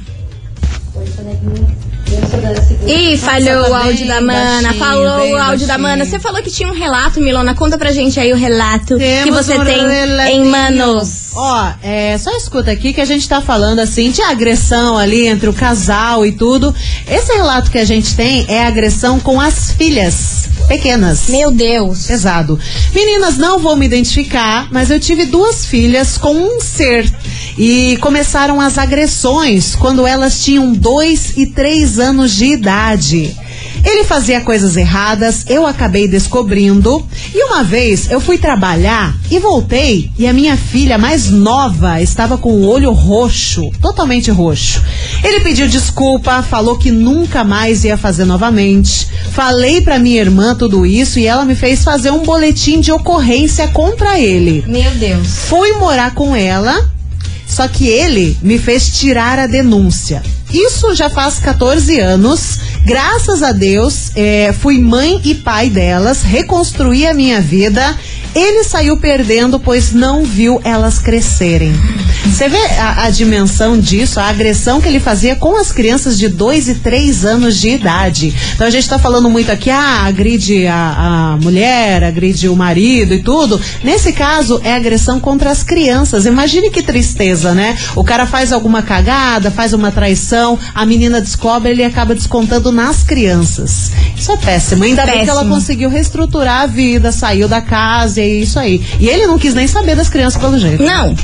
Ih, 2.86 3.18
falhou 3.18 3.70
o 3.70 3.74
áudio 3.74 4.08
da 4.08 4.22
Mana. 4.22 4.62
baixinho, 4.62 4.74
falou 4.86 5.32
o 5.32 5.38
áudio 5.38 5.68
da. 5.68 5.78
Mana. 5.78 6.06
Você 6.06 6.20
falou 6.20 6.42
que 6.42 6.52
tinha 6.52 6.68
um 6.68 6.74
relato, 6.74 7.22
Milona. 7.22 7.56
Conta 7.56 7.78
pra 7.78 7.92
gente 7.92 8.20
aí 8.20 8.34
o 8.34 8.36
relato 8.36 8.98
que 8.98 9.04
Temos 9.04 9.46
você 9.46 9.58
um 9.58 9.64
tem 9.66 9.88
relatinho. 9.88 10.46
em 10.46 10.50
Manos. 10.50 11.23
Ó, 11.36 11.74
é, 11.82 12.18
só 12.18 12.32
escuta 12.32 12.72
aqui 12.72 12.94
que 12.94 13.02
a 13.02 13.06
gente 13.06 13.28
tá 13.28 13.42
falando 13.42 13.80
assim 13.80 14.12
de 14.12 14.22
agressão 14.22 14.98
ali 14.98 15.28
entre 15.28 15.50
o 15.50 15.54
casal 15.54 16.26
e 16.26 16.32
tudo. 16.32 16.74
Esse 17.08 17.34
relato 17.34 17.72
que 17.72 17.80
a 17.80 17.86
gente 17.86 18.16
tem 18.16 18.46
é 18.48 18.64
agressão 18.64 19.20
com 19.20 19.42
as 19.42 19.72
filhas 19.72 20.48
pequenas. 20.68 21.30
Meu 21.30 21.52
Deus. 21.52 22.06
Pesado. 22.06 22.60
Meninas, 22.94 23.38
não 23.38 23.60
vou 23.60 23.76
me 23.76 23.86
identificar, 23.86 24.68
mas 24.72 24.92
eu 24.92 25.00
tive 25.00 25.26
duas 25.26 25.66
filhas 25.66 26.18
com 26.18 26.36
um 26.36 26.60
ser. 26.60 27.12
E 27.58 27.98
começaram 27.98 28.62
as 28.62 28.78
agressões 28.78 29.76
quando 29.76 30.06
elas 30.06 30.44
tinham 30.44 30.72
dois 30.72 31.34
e 31.36 31.48
três 31.48 32.00
anos 32.00 32.32
de 32.32 32.46
idade. 32.46 33.36
Ele 33.84 34.04
fazia 34.04 34.42
coisas 34.42 34.78
erradas, 34.78 35.46
eu 35.48 35.66
acabei 35.66 36.08
descobrindo. 36.08 37.06
E 37.34 37.44
uma 37.46 37.64
vez 37.64 38.10
eu 38.10 38.20
fui 38.20 38.38
trabalhar 38.38 39.16
e 39.30 39.40
voltei 39.40 40.12
e 40.18 40.28
a 40.28 40.34
minha 40.34 40.56
filha 40.56 40.98
mais 40.98 41.30
nova 41.30 42.02
estava 42.02 42.38
com 42.38 42.52
o 42.52 42.68
olho 42.68 42.92
roxo, 42.92 43.70
totalmente 43.82 44.32
roxo. 44.32 44.82
Ele 45.24 45.42
pediu 45.42 45.68
desculpa, 45.68 46.42
falou 46.44 46.78
que 46.78 46.92
nunca 46.92 47.44
mais 47.44 47.84
ia 47.84 47.98
fazer 47.98 48.26
novamente. 48.26 49.08
Falei 49.32 49.82
pra 49.82 50.00
minha 50.00 50.22
irmã 50.22 50.56
tudo 50.56 50.86
isso 50.86 51.20
e 51.20 51.26
ela 51.26 51.46
me 51.46 51.56
fez 51.56 51.84
fazer 51.84 52.12
um 52.12 52.24
boletim 52.24 52.80
de 52.80 52.92
ocorrência 52.92 53.68
contra 53.68 54.20
ele. 54.20 54.64
Meu 54.68 54.92
Deus. 54.92 55.28
Fui 55.48 55.74
morar 55.74 56.14
com 56.14 56.36
ela, 56.36 56.90
só 57.54 57.68
que 57.68 57.88
ele 57.88 58.38
me 58.42 58.58
fez 58.58 58.88
tirar 58.88 59.38
a 59.40 59.48
denúncia. 59.48 60.22
Isso 60.52 60.94
já 60.96 61.10
faz 61.10 61.40
14 61.40 62.00
anos. 62.00 62.60
Graças 62.86 63.42
a 63.42 63.52
Deus, 63.52 64.12
é, 64.16 64.54
fui 64.54 64.78
mãe 64.80 65.22
e 65.24 65.36
pai 65.36 65.70
delas, 65.70 66.22
reconstruí 66.22 67.08
a 67.08 67.14
minha 67.14 67.40
vida. 67.40 67.98
Ele 68.36 68.64
saiu 68.64 68.98
perdendo, 68.98 69.60
pois 69.60 69.94
não 69.94 70.24
viu 70.26 70.60
elas 70.64 71.00
crescerem. 71.00 71.74
Você 72.26 72.50
vê 72.50 72.58
a, 72.58 73.06
a 73.06 73.10
dimensão 73.10 73.80
disso, 73.80 74.20
a 74.20 74.28
agressão 74.28 74.82
que 74.82 74.88
ele 74.88 75.00
fazia 75.00 75.36
com 75.36 75.56
as 75.56 75.72
crianças 75.72 76.18
de 76.18 76.28
2 76.28 76.68
e 76.70 76.76
3 76.76 77.26
anos 77.26 77.60
de 77.60 77.70
idade. 77.70 78.34
Então 78.56 78.66
a 78.66 78.70
gente 78.70 78.90
tá 78.90 78.98
falando 78.98 79.30
muito 79.30 79.52
aqui, 79.52 79.70
ah, 79.70 80.04
agride 80.06 80.66
a, 80.66 81.34
a 81.34 81.38
mulher, 81.38 82.04
agride 82.04 82.50
o 82.50 82.56
marido 82.56 83.14
e 83.14 83.22
tudo. 83.22 83.62
Nesse 83.84 84.14
caso, 84.14 84.60
é 84.64 84.74
agressão 84.74 85.20
contra 85.20 85.52
as 85.52 85.62
crianças. 85.64 86.26
Imagine 86.26 86.72
que 86.72 86.82
tristeza, 86.82 87.54
né? 87.54 87.78
O 87.96 88.04
cara 88.04 88.26
faz 88.26 88.52
alguma 88.52 88.82
cagada, 88.82 89.52
faz 89.52 89.74
uma 89.74 89.92
traição, 89.92 90.58
a 90.74 90.86
menina 90.86 91.22
descobre, 91.22 91.72
ele 91.72 91.84
acaba 91.84 92.16
descontando 92.16 92.72
nas 92.72 93.04
crianças. 93.04 93.92
Isso 94.18 94.32
é 94.32 94.38
péssimo. 94.38 94.84
Ainda 94.84 95.06
bem 95.06 95.24
que 95.24 95.30
ela 95.30 95.42
Péssimo. 95.42 95.56
conseguiu 95.56 95.90
reestruturar 95.90 96.62
a 96.62 96.66
vida, 96.66 97.12
saiu 97.12 97.48
da 97.48 97.62
casa 97.62 98.22
e 98.22 98.24
é 98.24 98.28
isso 98.40 98.58
aí. 98.58 98.84
E 99.00 99.08
ele 99.08 99.28
não 99.28 99.38
quis 99.38 99.54
nem 99.54 99.68
saber 99.68 99.96
das 99.96 100.10
crianças 100.10 100.42
pelo 100.42 100.58
jeito. 100.58 100.82
Não, 100.82 101.16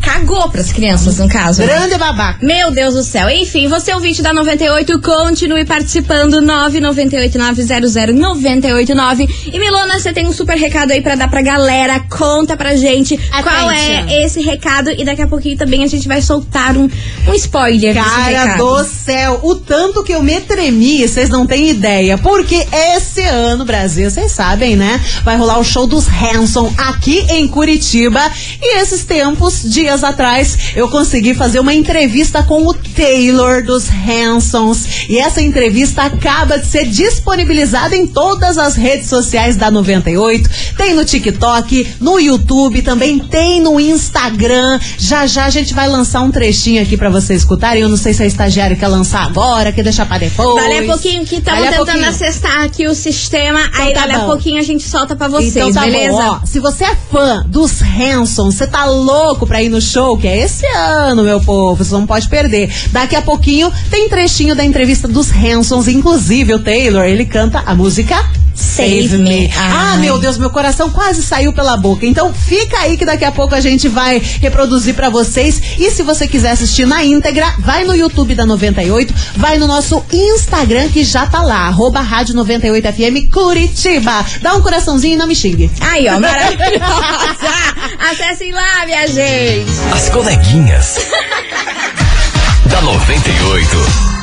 cagou 0.00 0.48
pras 0.50 0.72
crianças, 0.72 1.18
no 1.18 1.28
caso. 1.28 1.62
né? 1.62 1.68
Grande 1.68 1.96
babaca. 1.98 2.44
Meu 2.44 2.70
Deus 2.70 2.94
do 2.94 3.02
céu. 3.02 3.28
Enfim, 3.30 3.68
você 3.68 3.92
ouvinte 3.92 4.22
da 4.22 4.32
98, 4.32 5.00
continue 5.00 5.64
participando. 5.64 6.40
998900989. 6.42 9.28
E 9.52 9.58
Milona, 9.58 9.98
você 9.98 10.12
tem 10.12 10.26
um 10.26 10.32
super 10.32 10.56
recado 10.56 10.92
aí 10.92 11.00
pra 11.00 11.14
dar 11.14 11.28
pra 11.28 11.42
galera. 11.42 12.00
Conta 12.08 12.56
pra 12.56 12.76
gente 12.76 13.16
qual 13.42 13.70
é 13.70 14.24
esse 14.24 14.40
recado. 14.40 14.90
E 14.90 15.04
daqui 15.04 15.22
a 15.22 15.26
pouquinho 15.26 15.56
também 15.56 15.84
a 15.84 15.86
gente 15.86 16.08
vai 16.08 16.22
soltar 16.22 16.76
um, 16.76 16.88
um 17.28 17.34
spoiler 17.34 17.94
Cara 17.94 18.56
do 18.56 18.84
céu, 18.84 19.40
o 19.42 19.54
tanto 19.54 20.02
que 20.02 20.12
eu 20.12 20.22
me 20.22 20.40
tremi, 20.40 21.06
vocês 21.06 21.28
não 21.28 21.46
têm 21.46 21.70
ideia. 21.70 22.18
Porque 22.18 22.66
esse 22.72 23.22
ano, 23.22 23.64
Brasil, 23.64 24.10
vocês 24.10 24.32
sabem, 24.32 24.76
né? 24.76 25.00
Vai 25.24 25.36
rolar 25.36 25.58
o 25.58 25.64
show 25.64 25.86
dos 25.86 26.06
Hanson 26.08 26.72
aqui 26.76 27.24
em 27.30 27.46
Curitiba. 27.48 28.20
E 28.60 28.78
esses 28.78 29.04
tempos, 29.04 29.57
dias 29.62 30.04
atrás, 30.04 30.58
eu 30.74 30.88
consegui 30.88 31.34
fazer 31.34 31.60
uma 31.60 31.74
entrevista 31.74 32.42
com 32.42 32.66
o 32.66 32.74
Taylor 32.74 33.62
dos 33.64 33.86
Hansons. 33.88 35.08
E 35.08 35.18
essa 35.18 35.40
entrevista 35.40 36.02
acaba 36.02 36.58
de 36.58 36.66
ser 36.66 36.86
disponibilizada 36.86 37.96
em 37.96 38.06
todas 38.06 38.58
as 38.58 38.74
redes 38.76 39.08
sociais 39.08 39.56
da 39.56 39.70
98. 39.70 40.48
Tem 40.76 40.94
no 40.94 41.04
TikTok, 41.04 41.94
no 42.00 42.18
YouTube, 42.18 42.82
também 42.82 43.18
tem 43.18 43.60
no 43.60 43.78
Instagram. 43.80 44.78
Já 44.98 45.26
já 45.26 45.46
a 45.46 45.50
gente 45.50 45.74
vai 45.74 45.88
lançar 45.88 46.20
um 46.20 46.30
trechinho 46.30 46.82
aqui 46.82 46.96
pra 46.96 47.10
vocês 47.10 47.40
escutarem. 47.40 47.82
Eu 47.82 47.88
não 47.88 47.96
sei 47.96 48.12
se 48.14 48.22
a 48.22 48.26
estagiária 48.26 48.76
quer 48.76 48.88
lançar 48.88 49.24
agora, 49.24 49.72
quer 49.72 49.82
deixar 49.82 50.06
pra 50.06 50.18
depois. 50.18 50.62
Dali 50.62 50.78
a 50.78 50.84
pouquinho 50.84 51.24
que 51.24 51.36
estamos 51.36 51.60
a 51.60 51.70
tentando 51.70 51.86
pouquinho. 51.86 52.08
acessar 52.08 52.62
aqui 52.62 52.86
o 52.86 52.94
sistema. 52.94 53.60
aí 53.74 53.92
tá 53.92 54.00
dali 54.00 54.12
a 54.12 54.18
bom. 54.20 54.26
pouquinho 54.26 54.58
a 54.58 54.62
gente 54.62 54.82
solta 54.82 55.16
pra 55.16 55.28
vocês, 55.28 55.56
então 55.56 55.72
tá 55.72 55.82
beleza? 55.82 56.12
bom, 56.12 56.40
ó. 56.42 56.46
Se 56.46 56.60
você 56.60 56.84
é 56.84 56.96
fã 57.10 57.44
dos 57.46 57.80
Hanson, 57.82 58.50
você 58.50 58.66
tá 58.66 58.84
louco 58.84 59.46
pra 59.48 59.62
ir 59.62 59.68
no 59.68 59.80
show, 59.80 60.16
que 60.16 60.28
é 60.28 60.44
esse 60.44 60.66
ano, 60.66 61.24
meu 61.24 61.40
povo, 61.40 61.82
você 61.82 61.92
não 61.92 62.06
pode 62.06 62.28
perder. 62.28 62.70
Daqui 62.92 63.16
a 63.16 63.22
pouquinho 63.22 63.72
tem 63.90 64.08
trechinho 64.08 64.54
da 64.54 64.64
entrevista 64.64 65.08
dos 65.08 65.32
Hansons, 65.32 65.88
inclusive 65.88 66.54
o 66.54 66.58
Taylor, 66.58 67.04
ele 67.04 67.24
canta 67.24 67.62
a 67.64 67.74
música 67.74 68.14
Save 68.58 69.18
Me. 69.18 69.50
Ah, 69.56 69.92
Ai. 69.92 69.98
meu 69.98 70.18
Deus, 70.18 70.36
meu 70.36 70.50
coração 70.50 70.90
quase 70.90 71.22
saiu 71.22 71.52
pela 71.52 71.76
boca. 71.76 72.04
Então 72.04 72.34
fica 72.34 72.78
aí 72.80 72.96
que 72.96 73.04
daqui 73.04 73.24
a 73.24 73.30
pouco 73.30 73.54
a 73.54 73.60
gente 73.60 73.86
vai 73.88 74.20
reproduzir 74.40 74.94
pra 74.94 75.08
vocês. 75.08 75.60
E 75.78 75.90
se 75.90 76.02
você 76.02 76.26
quiser 76.26 76.50
assistir 76.50 76.84
na 76.86 77.04
íntegra, 77.04 77.54
vai 77.60 77.84
no 77.84 77.94
YouTube 77.94 78.34
da 78.34 78.44
98, 78.44 79.14
vai 79.36 79.58
no 79.58 79.68
nosso 79.68 80.04
Instagram 80.12 80.88
que 80.88 81.04
já 81.04 81.24
tá 81.26 81.40
lá, 81.40 81.68
arroba 81.68 82.00
Rádio 82.00 82.34
98FM 82.34 83.30
Curitiba. 83.30 84.26
Dá 84.42 84.54
um 84.54 84.60
coraçãozinho 84.60 85.14
e 85.14 85.16
não 85.16 85.28
me 85.28 85.36
xingue. 85.36 85.70
Aí, 85.80 86.08
ó, 86.08 86.18
maravilhosa! 86.18 87.77
Acessem 87.98 88.52
lá, 88.52 88.86
minha 88.86 89.06
gente! 89.08 89.70
As 89.92 90.08
coleguinhas. 90.10 90.96
da 92.70 92.80
98. 92.80 94.17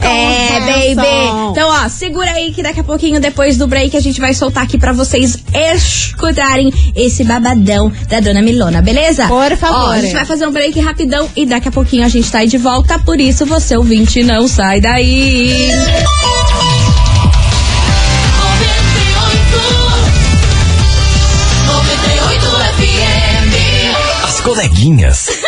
É, 0.00 0.56
Hanson. 0.56 0.96
baby. 0.96 1.50
Então, 1.50 1.68
ó, 1.68 1.86
segura 1.90 2.30
aí 2.30 2.50
que 2.50 2.62
daqui 2.62 2.80
a 2.80 2.84
pouquinho, 2.84 3.20
depois 3.20 3.58
do 3.58 3.66
break, 3.66 3.94
a 3.94 4.00
gente 4.00 4.22
vai 4.22 4.32
soltar 4.32 4.64
aqui 4.64 4.78
pra 4.78 4.94
vocês 4.94 5.38
escutarem 5.52 6.72
esse 6.96 7.22
babadão 7.22 7.92
da 8.08 8.18
dona 8.18 8.40
Milona, 8.40 8.80
beleza? 8.80 9.28
Por 9.28 9.54
favor. 9.58 9.88
Ó, 9.88 9.90
a 9.90 10.00
gente 10.00 10.14
vai 10.14 10.24
fazer 10.24 10.46
um 10.46 10.52
break 10.52 10.80
rapidão 10.80 11.28
e 11.36 11.44
daqui 11.44 11.68
a 11.68 11.72
pouquinho 11.72 12.06
a 12.06 12.08
gente 12.08 12.32
tá 12.32 12.38
aí 12.38 12.48
de 12.48 12.56
volta. 12.56 12.98
Por 12.98 13.20
isso, 13.20 13.44
você 13.44 13.76
ouvinte, 13.76 14.22
não 14.22 14.48
sai 14.48 14.80
daí. 14.80 15.70
As 15.70 16.43
coleguinhas. 24.54 25.42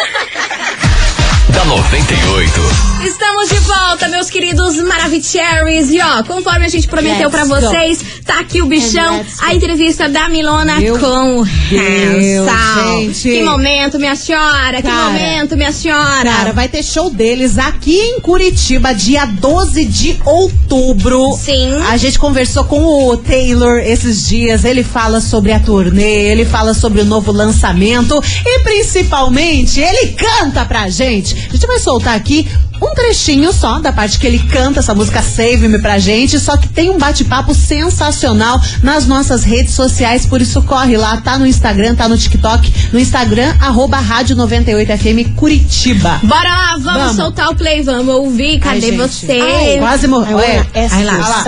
Da 1.57 1.65
98. 1.65 2.87
Estamos 3.03 3.49
de 3.49 3.59
volta, 3.61 4.09
meus 4.09 4.29
queridos 4.29 4.77
Maravicheries. 4.77 5.91
E 5.91 6.01
ó, 6.01 6.23
conforme 6.23 6.67
a 6.67 6.69
gente 6.69 6.87
prometeu 6.87 7.31
go. 7.31 7.47
vocês, 7.47 8.05
tá 8.25 8.41
aqui 8.41 8.61
o 8.61 8.67
bichão, 8.67 9.25
a 9.41 9.55
entrevista 9.55 10.09
da 10.09 10.29
Milona 10.29 10.81
Meu 10.81 10.99
com 10.99 11.41
o 11.41 11.45
gente. 11.45 13.23
Que 13.23 13.43
momento, 13.43 13.99
minha 13.99 14.17
senhora, 14.17 14.83
que 14.83 14.89
Cara. 14.89 15.05
momento, 15.05 15.57
minha 15.57 15.73
senhora. 15.73 16.25
Cara, 16.25 16.53
vai 16.53 16.69
ter 16.69 16.83
show 16.83 17.09
deles 17.11 17.59
aqui 17.59 17.97
em 17.97 18.21
Curitiba, 18.21 18.93
dia 18.93 19.25
12 19.25 19.85
de 19.85 20.21
outubro. 20.25 21.33
Sim. 21.39 21.75
A 21.89 21.97
gente 21.97 22.19
conversou 22.19 22.65
com 22.65 23.09
o 23.09 23.17
Taylor 23.17 23.79
esses 23.79 24.27
dias. 24.27 24.65
Ele 24.65 24.83
fala 24.83 25.21
sobre 25.21 25.53
a 25.53 25.61
turnê, 25.61 26.31
ele 26.31 26.45
fala 26.45 26.75
sobre 26.75 27.01
o 27.01 27.05
novo 27.05 27.31
lançamento 27.31 28.21
e 28.45 28.61
principalmente 28.61 29.81
ele 29.81 30.09
canta 30.13 30.65
pra 30.65 30.89
gente. 30.89 31.46
A 31.49 31.53
gente 31.53 31.67
vai 31.67 31.79
soltar 31.79 32.17
aqui 32.17 32.49
um 32.83 32.95
trechinho 32.95 33.53
só 33.53 33.79
da 33.79 33.93
parte 33.93 34.19
que 34.19 34.27
ele 34.27 34.39
canta 34.39 34.81
essa 34.81 34.95
música 34.95 35.23
Save 35.23 35.69
Me 35.69 35.79
pra 35.79 35.99
gente, 35.99 36.39
só 36.39 36.57
que 36.57 36.69
tem 36.69 36.91
um 36.91 36.99
bate-papo 36.99 37.55
sensacional 37.55 38.61
nas 38.83 39.07
nossas 39.07 39.45
redes 39.45 39.75
sociais, 39.75 40.27
por 40.27 40.43
isso 40.43 40.63
corre 40.63 40.97
lá, 40.97 41.21
tá 41.21 41.39
no 41.39 41.47
Instagram, 41.47 41.95
tá 41.95 42.09
no 42.09 42.19
TikTok, 42.19 42.91
no 42.93 42.99
Instagram, 42.99 43.55
arroba 43.61 43.99
Rádio 43.99 44.37
98FM 44.37 45.35
Curitiba. 45.35 46.21
Bora 46.23 46.49
lá, 46.49 46.73
vamos, 46.79 47.01
Vamos. 47.01 47.17
soltar 47.17 47.49
o 47.49 47.57
play, 47.57 47.83
vamos 47.83 48.15
ouvir. 48.15 48.61
Cadê 48.61 48.81
gente. 48.81 48.97
você? 48.97 49.41
Ai, 49.41 49.79
quase 49.79 50.07
morreu. 50.07 50.39
É, 50.41 50.67
Aí 50.91 51.05
lá. 51.05 51.45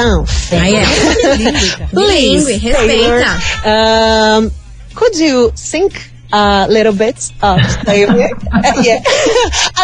Aí 0.52 0.74
é. 0.76 0.84
Respeita. 2.58 3.38
Um, 3.64 4.50
could 4.94 5.22
you 5.22 5.52
sing 5.54 5.88
a 6.32 6.66
little 6.68 6.92
bit 6.92 7.32
of 7.42 7.58
Taylor? 7.84 8.16
yeah, 8.82 9.02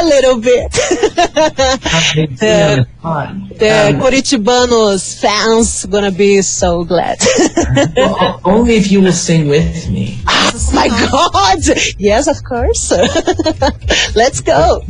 a 0.00 0.04
little 0.04 0.40
bit. 0.40 0.72
the, 2.38 2.86
the 3.58 3.98
Curitibanos 4.00 5.20
fans 5.20 5.84
gonna 5.86 6.10
be 6.10 6.42
so 6.42 6.84
glad. 6.84 7.18
Well, 7.96 8.40
only 8.44 8.76
if 8.76 8.90
you 8.90 9.00
will 9.00 9.12
sing 9.12 9.48
with 9.48 9.88
me. 9.90 10.18
oh 10.26 10.70
my 10.72 10.88
God! 10.88 11.58
Yes, 11.98 12.26
of 12.28 12.42
course. 12.44 12.92
Let's 14.14 14.40
go. 14.40 14.82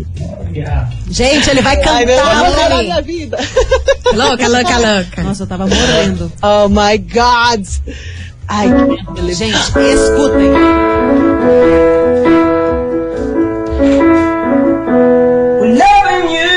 Yeah. 0.52 0.90
Gente, 1.10 1.50
ele 1.50 1.60
vai 1.62 1.76
Ai, 1.82 2.04
meu 2.04 2.16
cantar. 2.16 2.42
Deus, 2.44 2.54
olha 2.54 2.74
a 2.74 2.78
aí. 2.78 2.82
minha 2.84 3.02
vida. 3.02 3.38
Louca, 4.12 4.48
louca, 4.48 4.78
louca. 4.78 5.22
Nossa, 5.22 5.42
eu 5.42 5.46
tava 5.46 5.66
morrendo. 5.66 6.32
Oh 6.42 6.68
my 6.68 6.98
God! 6.98 7.66
I 8.48 8.68
can't 8.68 9.14
believe 9.14 9.34
Gente, 9.36 9.56
escutem. 9.56 11.33
Loving 15.80 16.28
you 16.30 16.52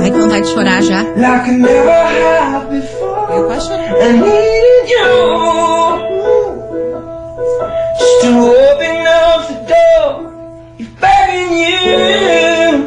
Ai, 0.00 0.10
que 0.10 0.18
vontade 0.18 0.42
de 0.42 0.48
chorar 0.52 0.82
já. 0.82 1.02
like 1.16 1.48
I 1.48 1.52
never 1.58 1.90
have 1.90 2.66
before. 2.70 3.34
Eu 3.34 3.44
quase 3.46 3.66
chorei. 3.68 3.86
I 3.86 4.12
needed 4.12 4.90
you 4.94 5.10
just 7.98 8.16
to 8.22 8.30
open 8.38 9.06
up 9.06 9.42
the 9.48 9.56
door. 9.72 10.12
If 10.78 10.88
begging 11.00 11.52
you, 11.58 12.86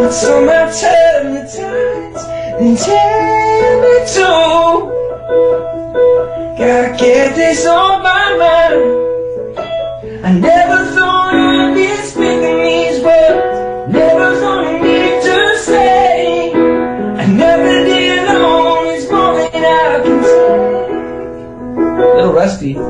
but 0.00 0.12
somehow 0.12 0.66
turn 0.70 1.34
the 1.34 1.42
tides 1.42 2.22
and 2.60 2.76
tell 2.78 3.80
me 3.80 3.94
to. 4.14 4.39
This 7.40 7.66
on 7.66 8.02
my 8.02 8.26
mind. 8.42 8.82
I 10.28 10.30
never 10.48 10.78
thought 10.94 11.32
I'd 11.32 11.74
be 11.74 11.88
speaking 12.12 12.58
these 12.68 12.98
words. 13.02 13.92
Never 13.96 14.28
thought 14.40 14.64
I 14.66 14.78
needed 14.84 15.22
to 15.28 15.38
say. 15.58 16.52
I 17.22 17.24
never 17.42 17.72
did 17.88 18.18
know 18.28 18.84
this 18.84 19.10
moment 19.10 19.54
I 19.54 20.00
can 20.04 20.20
say. 20.30 20.50
Little 22.16 22.34
rusty. 22.40 22.74
Tá 22.74 22.82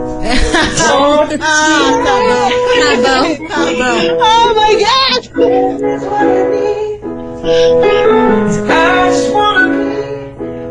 bom. 0.79 1.29
Tá 1.39 1.47
bom. 3.05 3.27
Tá 3.55 3.67
bom. 3.81 3.99
Oh 4.29 4.47
my 4.59 4.73
God! 4.85 5.23
That's 5.81 6.05
what 6.05 6.27
I 6.27 6.43
need. 6.55 6.99
I 8.69 8.83
just 9.11 9.29
wanna 9.33 9.67
be 9.79 9.95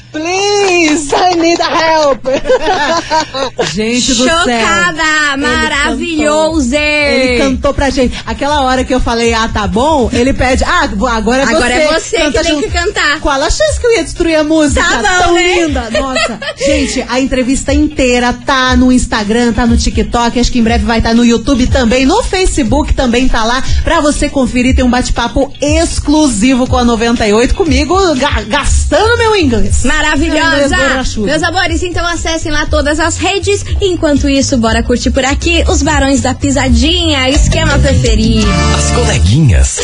Please, 0.10 1.12
I 1.14 1.34
need 1.36 1.60
help. 1.60 2.24
Gente 3.74 4.14
do 4.14 4.24
céu. 4.24 4.38
Chocada, 4.38 5.36
maravilhoso. 5.36 6.74
Ele 6.74 7.38
cantou 7.38 7.74
pra 7.74 7.90
gente. 7.90 8.16
Aquela 8.26 8.62
hora 8.62 8.84
que 8.84 8.94
eu 8.94 9.00
falei, 9.00 9.32
ah, 9.34 9.48
tá 9.52 9.66
bom, 9.66 10.08
ele 10.12 10.32
pede, 10.32 10.64
ah, 10.64 10.88
agora 11.12 11.42
é 11.42 11.46
você. 11.46 11.54
Agora 11.54 11.72
é 11.74 11.86
você 12.00 12.16
que 12.16 12.22
Canta 12.22 12.42
tem 12.42 12.52
junto. 12.54 12.62
que 12.66 12.70
cantar. 12.70 13.20
Qual 13.20 13.40
a 13.42 13.50
chance 13.50 13.78
que 13.80 13.86
eu 13.86 13.92
ia 13.96 14.04
destruir 14.04 14.36
a 14.36 14.44
música? 14.44 14.82
Tá 14.82 14.96
bom, 14.96 15.24
Tão 15.24 15.34
né? 15.34 15.54
linda. 15.66 15.90
Nossa. 15.90 16.40
gente, 16.56 17.04
a 17.08 17.20
entrevista 17.20 17.72
inteira 17.74 18.32
tá 18.32 18.76
no 18.76 18.90
Instagram, 18.90 19.52
tá 19.52 19.66
no 19.66 19.76
TikTok, 19.76 20.40
acho 20.40 20.50
que 20.52 20.58
em 20.58 20.62
breve 20.62 20.84
vai 20.84 20.98
estar 20.98 21.14
no 21.14 21.24
YouTube 21.24 21.66
também, 21.66 22.06
no 22.06 22.22
Facebook 22.22 22.94
também 22.94 23.28
tá 23.28 23.44
lá, 23.44 23.62
pra 23.84 24.00
você 24.00 24.28
conferir, 24.28 24.74
tem 24.74 24.84
um 24.84 24.90
bate-papo 24.90 25.52
exclusivo 25.60 26.66
com 26.66 26.76
a 26.78 26.84
98 26.84 27.54
comigo, 27.54 27.94
ga- 28.16 28.42
gastando 28.46 29.16
meu 29.18 29.36
inglês. 29.36 29.48
Inglês 29.48 29.84
Maravilhosa! 29.98 30.76
Meus 31.18 31.42
amores, 31.42 31.82
então 31.82 32.06
acessem 32.06 32.52
lá 32.52 32.66
todas 32.66 33.00
as 33.00 33.16
redes. 33.16 33.64
Enquanto 33.80 34.28
isso, 34.28 34.56
bora 34.56 34.80
curtir 34.80 35.10
por 35.10 35.24
aqui 35.24 35.64
os 35.68 35.82
Barões 35.82 36.20
da 36.20 36.34
Pisadinha, 36.34 37.28
esquema 37.28 37.76
preferido. 37.80 38.46
As 38.76 38.92
coleguinhas. 38.92 39.80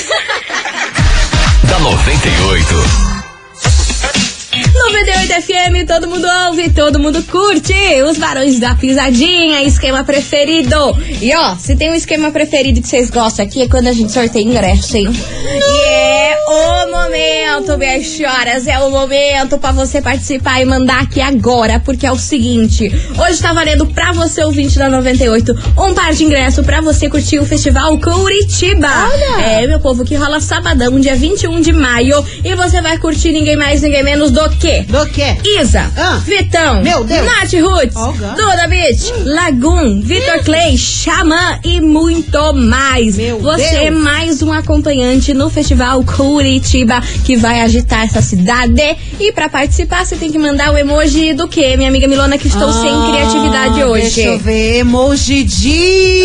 da 1.68 1.78
98. 1.80 3.23
98 4.74 5.42
FM, 5.42 5.86
todo 5.86 6.08
mundo 6.08 6.26
ouve, 6.48 6.68
todo 6.70 6.98
mundo 6.98 7.22
curte. 7.22 7.72
Os 8.10 8.18
Barões 8.18 8.58
da 8.58 8.74
Pisadinha, 8.74 9.62
esquema 9.62 10.02
preferido. 10.02 10.76
E 11.22 11.32
ó, 11.34 11.54
se 11.54 11.76
tem 11.76 11.92
um 11.92 11.94
esquema 11.94 12.32
preferido 12.32 12.82
que 12.82 12.88
vocês 12.88 13.08
gostam 13.08 13.46
aqui, 13.46 13.62
é 13.62 13.68
quando 13.68 13.86
a 13.86 13.92
gente 13.92 14.10
sorteia 14.10 14.42
ingresso, 14.42 14.96
hein? 14.96 15.08
E 15.08 15.88
é 15.88 16.36
o 16.48 16.90
momento, 16.90 17.78
minhas 17.78 18.04
choras, 18.04 18.66
é 18.66 18.78
o 18.80 18.90
momento 18.90 19.58
pra 19.58 19.70
você 19.70 20.02
participar 20.02 20.60
e 20.60 20.64
mandar 20.64 21.02
aqui 21.02 21.20
agora, 21.20 21.78
porque 21.78 22.04
é 22.04 22.10
o 22.10 22.18
seguinte: 22.18 22.90
hoje 23.16 23.40
tá 23.40 23.52
valendo 23.52 23.86
pra 23.86 24.12
você, 24.12 24.42
ouvinte 24.42 24.76
da 24.76 24.88
98, 24.88 25.54
um 25.78 25.94
par 25.94 26.12
de 26.12 26.24
ingresso 26.24 26.64
pra 26.64 26.80
você 26.80 27.08
curtir 27.08 27.38
o 27.38 27.46
Festival 27.46 27.96
Curitiba. 28.00 28.88
É, 29.40 29.66
meu 29.68 29.78
povo, 29.78 30.04
que 30.04 30.16
rola 30.16 30.40
sabadão, 30.40 30.98
dia 30.98 31.14
21 31.14 31.60
de 31.60 31.72
maio. 31.72 32.24
E 32.44 32.54
você 32.56 32.80
vai 32.80 32.98
curtir 32.98 33.30
ninguém 33.30 33.56
mais, 33.56 33.80
ninguém 33.80 34.02
menos 34.02 34.32
do 34.32 34.50
que? 34.50 34.63
Do 34.88 35.06
quê? 35.10 35.36
Isa, 35.60 35.90
Ah. 35.96 36.20
Vitão, 36.24 36.82
Meu 36.82 37.04
Deus. 37.04 37.26
Nath 37.26 37.52
Roots, 37.52 37.94
God. 37.94 38.34
Duda 38.36 38.66
Beach, 38.68 39.12
Lagoon, 39.24 40.00
Vitor 40.00 40.42
Clay, 40.42 40.76
Xamã 40.78 41.58
e 41.62 41.80
muito 41.82 42.52
mais. 42.54 43.16
Meu 43.16 43.38
Você 43.40 43.62
é 43.62 43.90
Deus. 43.90 44.02
mais 44.02 44.42
um 44.42 44.50
acompanhante 44.52 45.34
no 45.34 45.50
Festival 45.50 46.02
Curitiba 46.04 47.00
que 47.24 47.36
vai 47.36 47.60
agitar 47.60 48.04
essa 48.04 48.22
cidade. 48.22 48.96
E 49.20 49.32
pra 49.32 49.48
participar, 49.50 50.04
você 50.06 50.16
tem 50.16 50.32
que 50.32 50.38
mandar 50.38 50.72
o 50.72 50.78
emoji 50.78 51.34
do 51.34 51.46
quê, 51.46 51.76
minha 51.76 51.88
amiga 51.90 52.08
Milona, 52.08 52.38
que 52.38 52.48
estou 52.48 52.72
sem 52.72 52.90
Ah, 52.90 53.08
criatividade 53.10 53.84
hoje. 53.84 54.02
Deixa 54.02 54.20
eu 54.22 54.38
ver. 54.38 54.78
Emoji 54.78 55.44
de. 55.44 56.22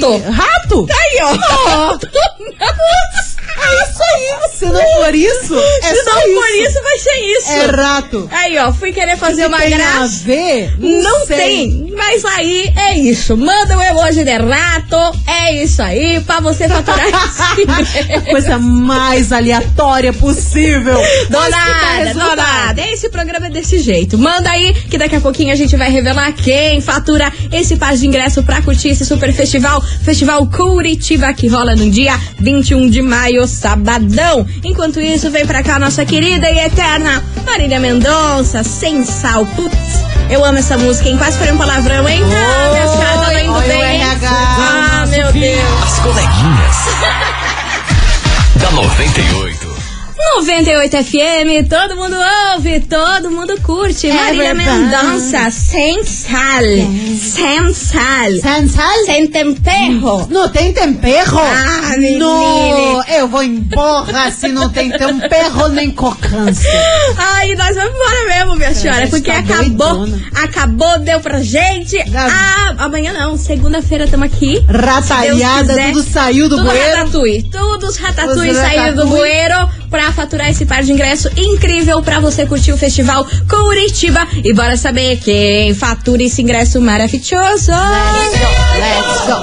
Rato. 0.00 0.22
Rato? 0.30 0.86
Aí, 0.90 1.18
ó. 1.22 1.98
É 3.64 3.82
isso 3.82 4.02
aí. 4.02 4.34
Se 4.54 4.64
não 4.66 4.80
for 4.96 5.14
isso, 5.14 5.54
é 5.82 5.94
Se 5.94 6.02
não 6.04 6.18
isso. 6.26 6.34
for 6.34 6.48
isso, 6.60 6.82
vai 6.82 6.98
ser 6.98 7.14
isso. 7.36 7.50
É 7.52 7.66
rato. 7.66 8.28
Aí, 8.30 8.58
ó, 8.58 8.72
fui 8.72 8.92
querer 8.92 9.16
fazer 9.16 9.42
Se 9.42 9.48
uma 9.48 9.58
tem 9.58 9.70
graça. 9.70 9.98
a 10.22 10.26
ver? 10.26 10.74
Não 10.78 11.26
sei. 11.26 11.36
tem, 11.36 11.92
mas 11.96 12.24
aí 12.24 12.72
é 12.76 12.96
isso. 12.98 13.36
Manda 13.36 13.76
o 13.76 13.82
emoji 13.82 14.24
de 14.24 14.36
rato, 14.38 14.96
é 15.26 15.62
isso 15.62 15.82
aí, 15.82 16.20
pra 16.20 16.40
você 16.40 16.68
faturar 16.68 17.04
ingresso. 17.58 18.24
Coisa 18.30 18.58
mais 18.58 19.32
aleatória 19.32 20.12
possível. 20.12 20.94
Dou 21.30 21.40
Mas 21.40 21.54
que 21.54 21.60
dá 21.60 21.66
nada, 21.66 22.04
resultado. 22.04 22.26
dou 22.28 22.36
nada. 22.36 22.82
Esse 22.88 23.08
programa 23.08 23.46
é 23.46 23.50
desse 23.50 23.78
jeito. 23.78 24.16
Manda 24.18 24.50
aí 24.50 24.72
que 24.74 24.96
daqui 24.98 25.16
a 25.16 25.20
pouquinho 25.20 25.52
a 25.52 25.56
gente 25.56 25.76
vai 25.76 25.90
revelar 25.90 26.32
quem 26.32 26.80
fatura 26.80 27.32
esse 27.52 27.76
par 27.76 27.96
de 27.96 28.06
ingresso 28.06 28.42
pra 28.42 28.62
curtir 28.62 28.88
esse 28.90 29.04
super 29.04 29.32
festival. 29.32 29.82
Festival 29.82 30.46
Curitiba 30.46 31.32
que 31.32 31.48
rola 31.48 31.74
no 31.74 31.90
dia 31.90 32.18
21 32.40 32.88
de 32.88 33.02
maio, 33.02 33.46
sabadão. 33.54 34.46
Enquanto 34.62 35.00
isso, 35.00 35.30
vem 35.30 35.46
pra 35.46 35.62
cá 35.62 35.78
nossa 35.78 36.04
querida 36.04 36.50
e 36.50 36.58
eterna 36.58 37.22
Marília 37.46 37.80
Mendonça, 37.80 38.62
sem 38.62 39.04
sal. 39.04 39.46
Putz, 39.46 39.76
eu 40.30 40.44
amo 40.44 40.58
essa 40.58 40.76
música, 40.76 41.08
hein? 41.08 41.16
Quase 41.16 41.38
falei 41.38 41.52
um 41.52 41.58
palavrão, 41.58 42.08
hein? 42.08 42.22
ah, 42.24 42.70
minha 42.72 42.86
cara 42.98 43.26
tá 43.26 43.42
indo 43.42 43.60
bem. 43.60 44.02
Ah, 44.02 45.06
meu 45.08 45.32
Deus. 45.32 45.82
As 45.82 45.98
coleguinhas. 46.00 46.76
da 48.60 48.70
98. 48.70 49.73
98 50.32 50.96
FM, 51.04 51.68
todo 51.68 51.96
mundo 51.96 52.16
ouve, 52.54 52.80
todo 52.80 53.30
mundo 53.30 53.60
curte. 53.60 54.08
Marília 54.08 54.54
verdade. 54.54 54.78
Mendonça, 54.78 55.50
sem 55.50 56.04
sal. 56.04 56.62
Sem 57.16 57.72
sal. 57.72 58.32
Sem 58.42 58.68
sal? 58.68 59.04
Sem 59.04 59.26
tempero. 59.28 60.26
Não 60.30 60.48
tem 60.48 60.72
tempero? 60.72 61.38
Ah, 61.38 61.90
menine. 61.96 62.18
No, 62.18 63.04
eu 63.08 63.28
vou 63.28 63.42
embora 63.44 64.30
se 64.32 64.48
não 64.48 64.68
tem 64.70 64.90
tão 64.90 65.20
perro 65.20 65.68
nem 65.68 65.90
cocância. 65.90 66.70
Ai, 67.16 67.54
nós 67.54 67.76
vamos 67.76 67.94
embora 67.94 68.24
mesmo, 68.26 68.56
minha 68.56 68.74
senhora, 68.74 69.06
porque 69.06 69.30
tá 69.30 69.38
acabou, 69.38 69.98
doidona. 69.98 70.22
acabou, 70.34 70.98
deu 70.98 71.20
pra 71.20 71.40
gente. 71.42 71.96
Ah, 72.16 72.74
amanhã 72.78 73.12
não, 73.12 73.36
segunda-feira 73.36 74.04
estamos 74.04 74.26
aqui. 74.26 74.64
Ratalhada, 74.68 75.74
tudo 75.92 76.02
saiu 76.02 76.48
do 76.48 76.56
tudo 76.56 76.66
bueiro. 76.68 76.96
Ratatouille. 76.96 77.42
Tudo 77.44 77.86
os 77.86 77.96
ratatouille 77.96 78.54
saíram 78.54 78.96
do 78.96 79.06
bueiro 79.06 79.54
pra 79.94 80.10
faturar 80.10 80.50
esse 80.50 80.66
par 80.66 80.82
de 80.82 80.90
ingresso 80.90 81.30
incrível 81.36 82.02
pra 82.02 82.18
você 82.18 82.44
curtir 82.44 82.72
o 82.72 82.76
festival 82.76 83.24
Curitiba. 83.48 84.26
E 84.42 84.52
bora 84.52 84.76
saber 84.76 85.20
quem 85.20 85.72
fatura 85.72 86.20
esse 86.24 86.42
ingresso 86.42 86.80
maravilhoso. 86.80 87.70
Let's 88.74 89.20
go. 89.28 89.34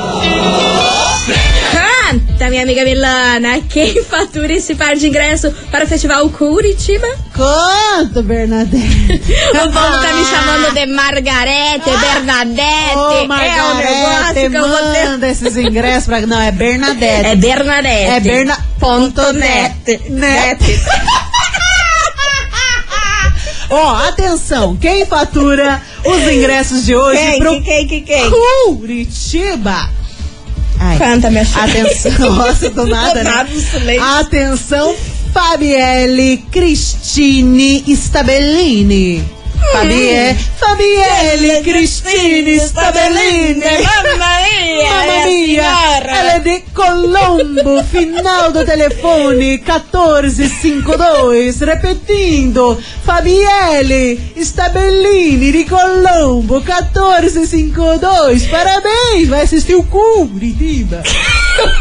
Canta, 1.71 2.49
minha 2.49 2.63
amiga 2.63 2.83
Milana, 2.83 3.61
quem 3.69 4.03
fatura 4.03 4.51
esse 4.51 4.75
par 4.75 4.97
de 4.97 5.07
ingresso 5.07 5.49
para 5.71 5.85
o 5.85 5.87
festival 5.87 6.29
Curitiba? 6.29 7.07
Conta, 7.33 8.21
Bernadette. 8.21 9.21
O 9.51 9.71
povo 9.71 10.01
tá 10.01 10.13
me 10.13 10.25
chamando 10.25 10.73
de 10.73 10.85
Margarete, 10.87 11.89
Bernadette. 11.89 12.97
Ô, 12.97 13.11
é 13.11 13.21
o 13.21 13.27
Margarete, 13.27 13.93
negócio 13.93 14.49
que 14.49 14.57
eu 14.57 14.67
vou 14.67 14.93
ter. 14.93 15.05
manda 15.05 15.29
esses 15.29 15.55
ingressos 15.57 16.05
pra... 16.07 16.21
Não, 16.21 16.41
é 16.41 16.51
Bernadette. 16.51 17.25
É 17.25 17.35
Bernadette. 17.35 18.11
É 18.11 18.19
Berna... 18.19 18.57
Ponto 18.81 19.31
net. 19.31 20.09
Net. 20.09 20.59
Ó, 23.69 23.95
atenção, 24.07 24.75
quem 24.75 25.05
fatura 25.05 25.81
os 26.03 26.23
ingressos 26.33 26.83
de 26.85 26.93
hoje 26.93 27.21
Quem, 27.21 27.39
pro 27.39 27.61
quem, 27.61 27.87
quem, 27.87 28.03
quem? 28.03 28.29
Curitiba? 28.29 29.89
Ai. 30.79 30.97
Canta, 30.97 31.29
minha 31.29 31.45
filha. 31.45 31.63
Atenção, 31.63 32.31
nossa, 32.35 32.69
do 32.71 32.87
nada, 32.87 33.23
Do 33.23 33.79
né? 33.85 33.97
Atenção, 34.19 34.95
Fabielle 35.31 36.37
Cristine 36.51 37.83
Stabellini. 37.87 39.23
Fabie, 39.71 40.35
Fabielle 40.59 41.61
Cristine. 41.63 42.59
Mamma 42.73 43.09
mia, 43.09 44.89
Mamma 44.89 45.25
mia, 45.25 45.63
ela 46.07 46.33
é 46.33 46.39
de 46.39 46.59
Colombo, 46.73 47.83
final 47.85 48.51
do 48.51 48.65
telefone 48.65 49.57
1452, 49.59 51.59
repetindo, 51.61 52.77
Fabielle 53.05 54.19
Stabellini 54.35 55.51
de 55.51 55.63
Colombo, 55.65 56.55
1452, 56.59 58.47
parabéns, 58.47 59.27
vai 59.29 59.43
assistir 59.43 59.75
o 59.75 59.83
Curitiba. 59.83 61.03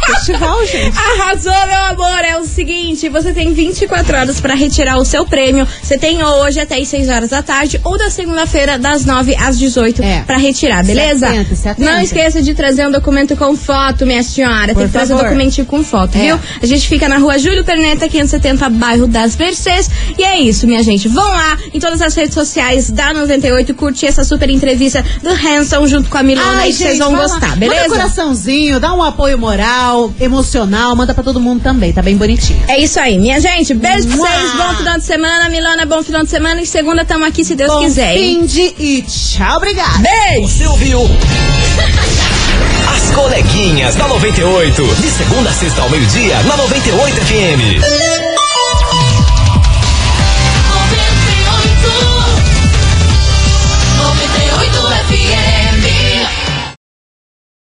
Festival, 0.07 0.65
gente. 0.67 0.97
Arrasou, 0.99 1.53
meu 1.67 1.85
amor. 1.91 2.25
É 2.25 2.37
o 2.37 2.45
seguinte, 2.45 3.09
você 3.09 3.33
tem 3.33 3.53
24 3.53 4.17
horas 4.17 4.41
pra 4.41 4.55
retirar 4.55 4.99
o 4.99 5.05
seu 5.05 5.25
prêmio. 5.25 5.67
Você 5.83 5.97
tem 5.97 6.23
hoje 6.23 6.61
até 6.61 6.77
as 6.77 6.89
6 6.89 7.09
horas 7.09 7.31
da 7.31 7.43
tarde 7.43 7.80
ou 7.85 7.97
da 7.99 8.11
segunda-feira 8.11 8.79
das 8.79 9.05
9 9.05 9.35
às 9.37 9.59
18 9.59 10.03
É. 10.03 10.23
pra 10.27 10.37
retirar, 10.37 10.85
beleza? 10.85 11.27
Se 11.27 11.33
atenta, 11.35 11.55
se 11.57 11.69
atenta. 11.69 11.91
Não 11.93 12.01
esqueça 12.01 12.43
de 12.43 12.55
trazer 12.55 12.87
um 12.87 12.91
documento 12.91 13.37
com 13.37 13.57
foto, 13.57 14.07
minha 14.07 14.23
senhora. 14.23 14.73
Por 14.73 14.79
tem 14.81 14.87
que 14.87 14.93
trazer 14.93 15.15
um 15.15 15.17
favor. 15.17 15.31
documentinho 15.31 15.67
com 15.67 15.83
foto, 15.83 16.17
É. 16.17 16.21
viu? 16.23 16.39
A 16.63 16.67
gente 16.67 16.87
fica 16.89 17.09
na 17.09 17.19
rua 17.19 17.39
Júlio 17.39 17.65
Perneta, 17.65 18.09
570, 18.09 18.69
bairro 18.71 19.07
das 19.07 19.37
Mercês. 19.37 19.91
E 20.19 20.23
é 20.25 20.39
isso, 20.41 20.67
minha 20.67 20.83
gente. 20.83 21.09
Vão 21.09 21.29
lá 21.29 21.57
em 21.73 21.79
todas 21.81 22.01
as 22.01 22.15
redes 22.15 22.35
sociais 22.35 22.91
da 22.91 23.13
98 23.15 23.75
curtir 23.75 24.07
essa 24.07 24.25
super 24.25 24.49
entrevista 24.51 25.05
do 25.23 25.31
Hanson 25.31 25.87
junto 25.87 26.09
com 26.09 26.19
a 26.19 26.23
Milona 26.23 26.67
e 26.67 26.73
vocês 26.73 26.99
vão 26.99 27.15
gostar, 27.15 27.41
Manda 27.41 27.57
um 27.57 27.59
beleza? 27.59 27.89
coraçãozinho, 27.89 28.81
dá 28.81 28.93
um 28.95 29.03
apoio 29.03 29.39
moral, 29.39 30.13
emocional, 30.21 30.95
manda 30.97 31.15
pra 31.15 31.23
todo 31.23 31.41
mundo 31.41 31.63
também, 31.63 31.93
tá 31.93 32.03
bem 32.03 32.17
bonitinho. 32.17 32.61
É 32.69 32.79
isso 32.79 32.99
aí, 33.01 33.19
minha 33.19 33.41
gente. 33.41 33.75
Beijo 33.75 34.07
pra 34.09 34.17
vocês. 34.17 34.53
Bom 34.57 34.75
final 34.77 34.99
de 34.99 35.05
semana. 35.05 35.49
Milana, 35.49 35.87
bom 35.87 36.03
final 36.03 36.23
de 36.23 36.31
semana. 36.31 36.61
E 36.61 36.67
segunda 36.67 37.05
tamo 37.05 37.25
aqui, 37.25 37.45
se 37.45 37.55
Deus 37.55 37.70
Bom 37.71 37.81
quiser. 37.85 38.17
hein? 38.17 38.41
fim 38.41 38.47
de 38.47 38.75
e 38.79 39.03
tchau, 39.03 39.57
obrigada. 39.57 39.99
Beijo! 39.99 40.49
Você 40.49 40.67
ouviu? 40.67 41.03
As 42.95 43.11
coleguinhas 43.15 43.95
da 43.95 44.09
98. 44.09 44.83
De 45.01 45.11
segunda 45.11 45.51
a 45.51 45.53
sexta 45.53 45.83
ao 45.83 45.91
meio-dia, 45.91 46.43
na 46.43 46.57
98 46.57 47.17
FM. 47.21 48.30